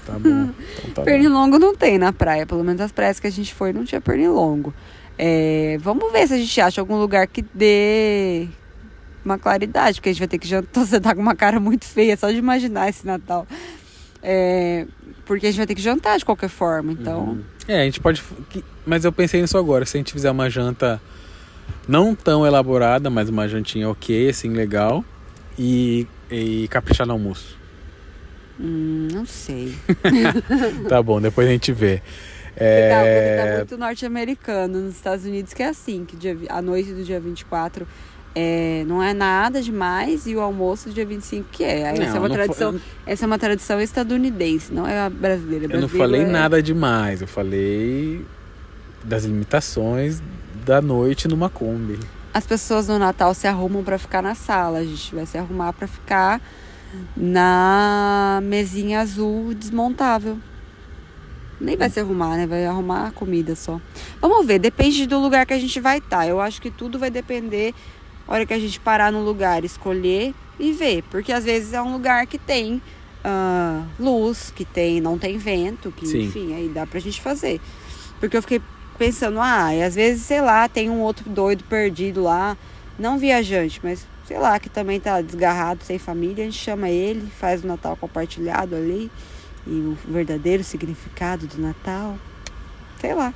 Tá 0.06 0.13
bom. 0.17 0.50
Então 0.80 0.91
tá 0.95 1.02
pernilongo 1.04 1.60
bom. 1.60 1.67
não 1.67 1.76
tem 1.76 1.97
na 1.97 2.13
praia, 2.13 2.45
pelo 2.45 2.63
menos 2.63 2.80
as 2.82 2.91
praias 2.91 3.19
que 3.19 3.28
a 3.28 3.32
gente 3.32 3.54
foi 3.54 3.73
não 3.73 3.84
tinha 3.84 4.00
pernilongo. 4.00 4.73
É, 5.17 5.77
vamos 5.82 6.12
ver 6.12 6.27
se 6.27 6.34
a 6.34 6.38
gente 6.38 6.62
acha 6.62 6.80
algum 6.80 6.97
lugar 6.97 7.27
que 7.27 7.41
dê 7.53 8.47
uma 9.25 9.38
claridade, 9.38 9.99
porque 9.99 10.10
a 10.10 10.12
gente 10.12 10.19
vai 10.19 10.27
ter 10.27 10.38
que 10.38 10.47
jantar. 10.47 10.69
Você 10.86 10.99
tá 10.99 11.15
com 11.15 11.21
uma 11.21 11.36
cara 11.36 11.60
muito 11.60 11.86
feia 11.86 12.15
só 12.15 12.30
de 12.30 12.38
imaginar 12.38 12.89
esse 12.89 13.06
Natal. 13.06 13.47
É, 14.21 14.86
porque 15.25 15.47
a 15.47 15.49
gente 15.49 15.58
vai 15.58 15.67
ter 15.67 15.75
que 15.75 15.82
jantar 15.82 16.17
de 16.17 16.25
qualquer 16.25 16.49
forma, 16.49 16.91
então. 16.91 17.19
Uhum. 17.19 17.43
É, 17.67 17.82
a 17.82 17.86
gente 17.86 17.99
pode. 17.99 18.23
Mas 18.86 19.06
eu 19.06 19.12
pensei 19.12 19.41
nisso 19.41 19.58
agora. 19.58 19.86
Se 19.86 19.97
a 19.97 19.99
gente 19.99 20.13
fizer 20.13 20.32
uma 20.32 20.49
janta 20.49 21.01
não 21.88 22.15
tão 22.15 22.45
elaborada, 22.45 23.10
mas 23.10 23.30
uma 23.30 23.47
jantinha 23.47 23.89
ok, 23.89 24.30
assim, 24.30 24.49
legal. 24.49 25.03
E, 25.60 26.06
e 26.30 26.67
caprichar 26.69 27.08
no 27.08 27.13
almoço. 27.13 27.58
Hum, 28.60 29.08
não 29.12 29.25
sei. 29.25 29.73
tá 30.88 31.01
bom, 31.01 31.19
depois 31.19 31.47
a 31.47 31.51
gente 31.51 31.71
vê. 31.71 32.01
É... 32.60 33.38
Porque 33.38 33.50
tá 33.50 33.58
muito 33.58 33.78
norte-americano. 33.78 34.82
Nos 34.82 34.96
Estados 34.96 35.26
Unidos 35.26 35.54
que 35.54 35.63
é 35.63 35.67
assim, 35.67 36.06
que 36.06 36.15
dia, 36.15 36.36
a 36.50 36.62
noite 36.62 36.91
do 36.91 37.04
dia 37.04 37.20
24 37.20 37.88
é, 38.39 38.84
não 38.88 39.02
é 39.02 39.15
nada 39.15 39.62
demais 39.63 40.28
e 40.28 40.36
o 40.36 40.41
almoço 40.41 40.89
do 40.89 40.93
dia 40.93 41.06
25 41.06 41.50
que 41.52 41.63
é. 41.63 41.91
Não, 41.93 42.04
essa 42.04 42.17
é 42.17 42.20
uma 42.20 42.30
tradição, 42.30 42.72
foi... 42.74 42.82
essa 43.06 43.26
é 43.26 43.28
uma 43.28 43.39
tradição 43.39 43.82
estadunidense, 43.82 44.72
não 44.72 44.88
é 44.88 45.00
a 45.00 45.10
brasileira. 45.10 45.74
eu 45.74 45.82
não 45.82 45.89
falei 45.89 46.22
é... 46.22 46.26
nada 46.26 46.62
demais, 46.62 47.22
eu 47.22 47.28
falei 47.28 48.24
das 49.04 49.24
limitações 49.24 50.22
da 50.63 50.82
noite 50.82 51.28
numa 51.28 51.50
Kombi. 51.50 52.00
As 52.32 52.46
pessoas 52.46 52.88
no 52.88 53.00
Natal 53.00 53.34
se 53.34 53.48
arrumam 53.48 53.84
para 53.84 53.98
ficar 53.98 54.22
na 54.22 54.36
sala, 54.36 54.80
a 54.80 54.84
gente 54.84 55.15
vai 55.15 55.26
se 55.26 55.38
arrumar 55.38 55.74
para 55.74 55.88
ficar 55.88 56.39
na 57.15 58.39
mesinha 58.43 59.00
azul 59.00 59.56
desmontável. 59.56 60.38
Nem 61.60 61.76
vai 61.76 61.89
se 61.89 62.00
arrumar, 62.00 62.38
né? 62.38 62.46
Vai 62.46 62.65
arrumar 62.65 63.08
a 63.08 63.12
comida 63.12 63.56
só. 63.56 63.82
Vamos 64.22 64.46
ver, 64.46 64.60
depende 64.60 65.08
do 65.08 65.20
lugar 65.20 65.46
que 65.46 65.54
a 65.54 65.60
gente 65.60 65.80
vai 65.80 65.98
estar. 65.98 66.17
Tá. 66.17 66.28
Eu 66.28 66.39
acho 66.39 66.62
que 66.62 66.70
tudo 66.70 67.00
vai 67.00 67.10
depender 67.10 67.74
a 68.28 68.34
hora 68.34 68.46
que 68.46 68.54
a 68.54 68.60
gente 68.60 68.80
parar 68.80 69.12
no 69.12 69.24
lugar, 69.24 69.63
escolher 69.63 70.34
e 70.60 70.72
ver. 70.72 71.04
Porque 71.10 71.32
às 71.32 71.46
vezes 71.46 71.74
é 71.74 71.82
um 71.82 71.91
lugar 71.91 72.28
que 72.28 72.38
tem 72.38 72.82
uh, 73.26 73.86
luz, 74.00 74.52
que 74.56 74.63
tem, 74.63 75.02
não 75.02 75.17
tem 75.17 75.38
vento, 75.38 75.91
que 75.91 76.06
Sim. 76.06 76.24
enfim, 76.24 76.54
aí 76.54 76.70
dá 76.70 76.86
pra 76.86 77.00
gente 77.00 77.22
fazer. 77.22 77.60
Porque 78.20 78.38
eu 78.38 78.41
fiquei 78.41 78.62
pensando, 78.98 79.39
ah, 79.39 79.74
e 79.74 79.84
às 79.84 79.96
vezes, 79.96 80.24
sei 80.24 80.41
lá, 80.41 80.67
tem 80.67 80.89
um 80.89 81.02
outro 81.02 81.30
doido 81.30 81.63
perdido 81.63 82.24
lá, 82.24 82.58
não 82.98 83.17
viajante, 83.17 83.80
mas 83.84 84.06
sei 84.28 84.38
lá, 84.39 84.60
que 84.60 84.70
também 84.70 85.00
tá 85.00 85.22
desgarrado, 85.22 85.84
sem 85.84 85.98
família, 85.98 86.43
a 86.43 86.48
gente 86.48 86.58
chama 86.58 86.89
ele, 86.89 87.28
faz 87.39 87.63
o 87.63 87.67
Natal 87.67 87.96
compartilhado 87.96 88.76
ali 88.76 89.10
e 89.67 89.80
o 89.80 89.97
verdadeiro 90.12 90.63
significado 90.63 91.47
do 91.47 91.62
Natal. 91.62 92.17
Sei 92.99 93.13
lá. 93.13 93.34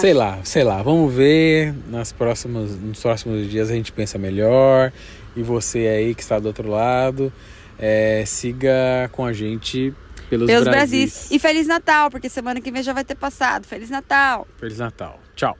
sei 0.00 0.14
lá, 0.14 0.38
sei 0.42 0.64
lá. 0.64 0.82
Vamos 0.82 1.12
ver. 1.12 1.74
Nas 1.88 2.12
próximas, 2.12 2.70
nos 2.76 3.00
próximos 3.00 3.48
dias 3.48 3.70
a 3.70 3.74
gente 3.74 3.92
pensa 3.92 4.18
melhor. 4.18 4.92
E 5.36 5.42
você 5.42 5.86
aí 5.86 6.14
que 6.14 6.22
está 6.22 6.38
do 6.38 6.46
outro 6.46 6.68
lado, 6.68 7.32
é, 7.78 8.24
siga 8.26 9.08
com 9.12 9.24
a 9.24 9.32
gente 9.32 9.94
pelos, 10.30 10.46
pelos 10.46 10.64
Brasis. 10.64 10.90
Brasis. 10.90 11.30
E 11.30 11.38
Feliz 11.38 11.66
Natal, 11.66 12.10
porque 12.10 12.28
semana 12.28 12.60
que 12.60 12.70
vem 12.70 12.82
já 12.82 12.92
vai 12.92 13.04
ter 13.04 13.14
passado. 13.14 13.66
Feliz 13.66 13.90
Natal. 13.90 14.46
Feliz 14.58 14.78
Natal. 14.78 15.20
Tchau. 15.34 15.56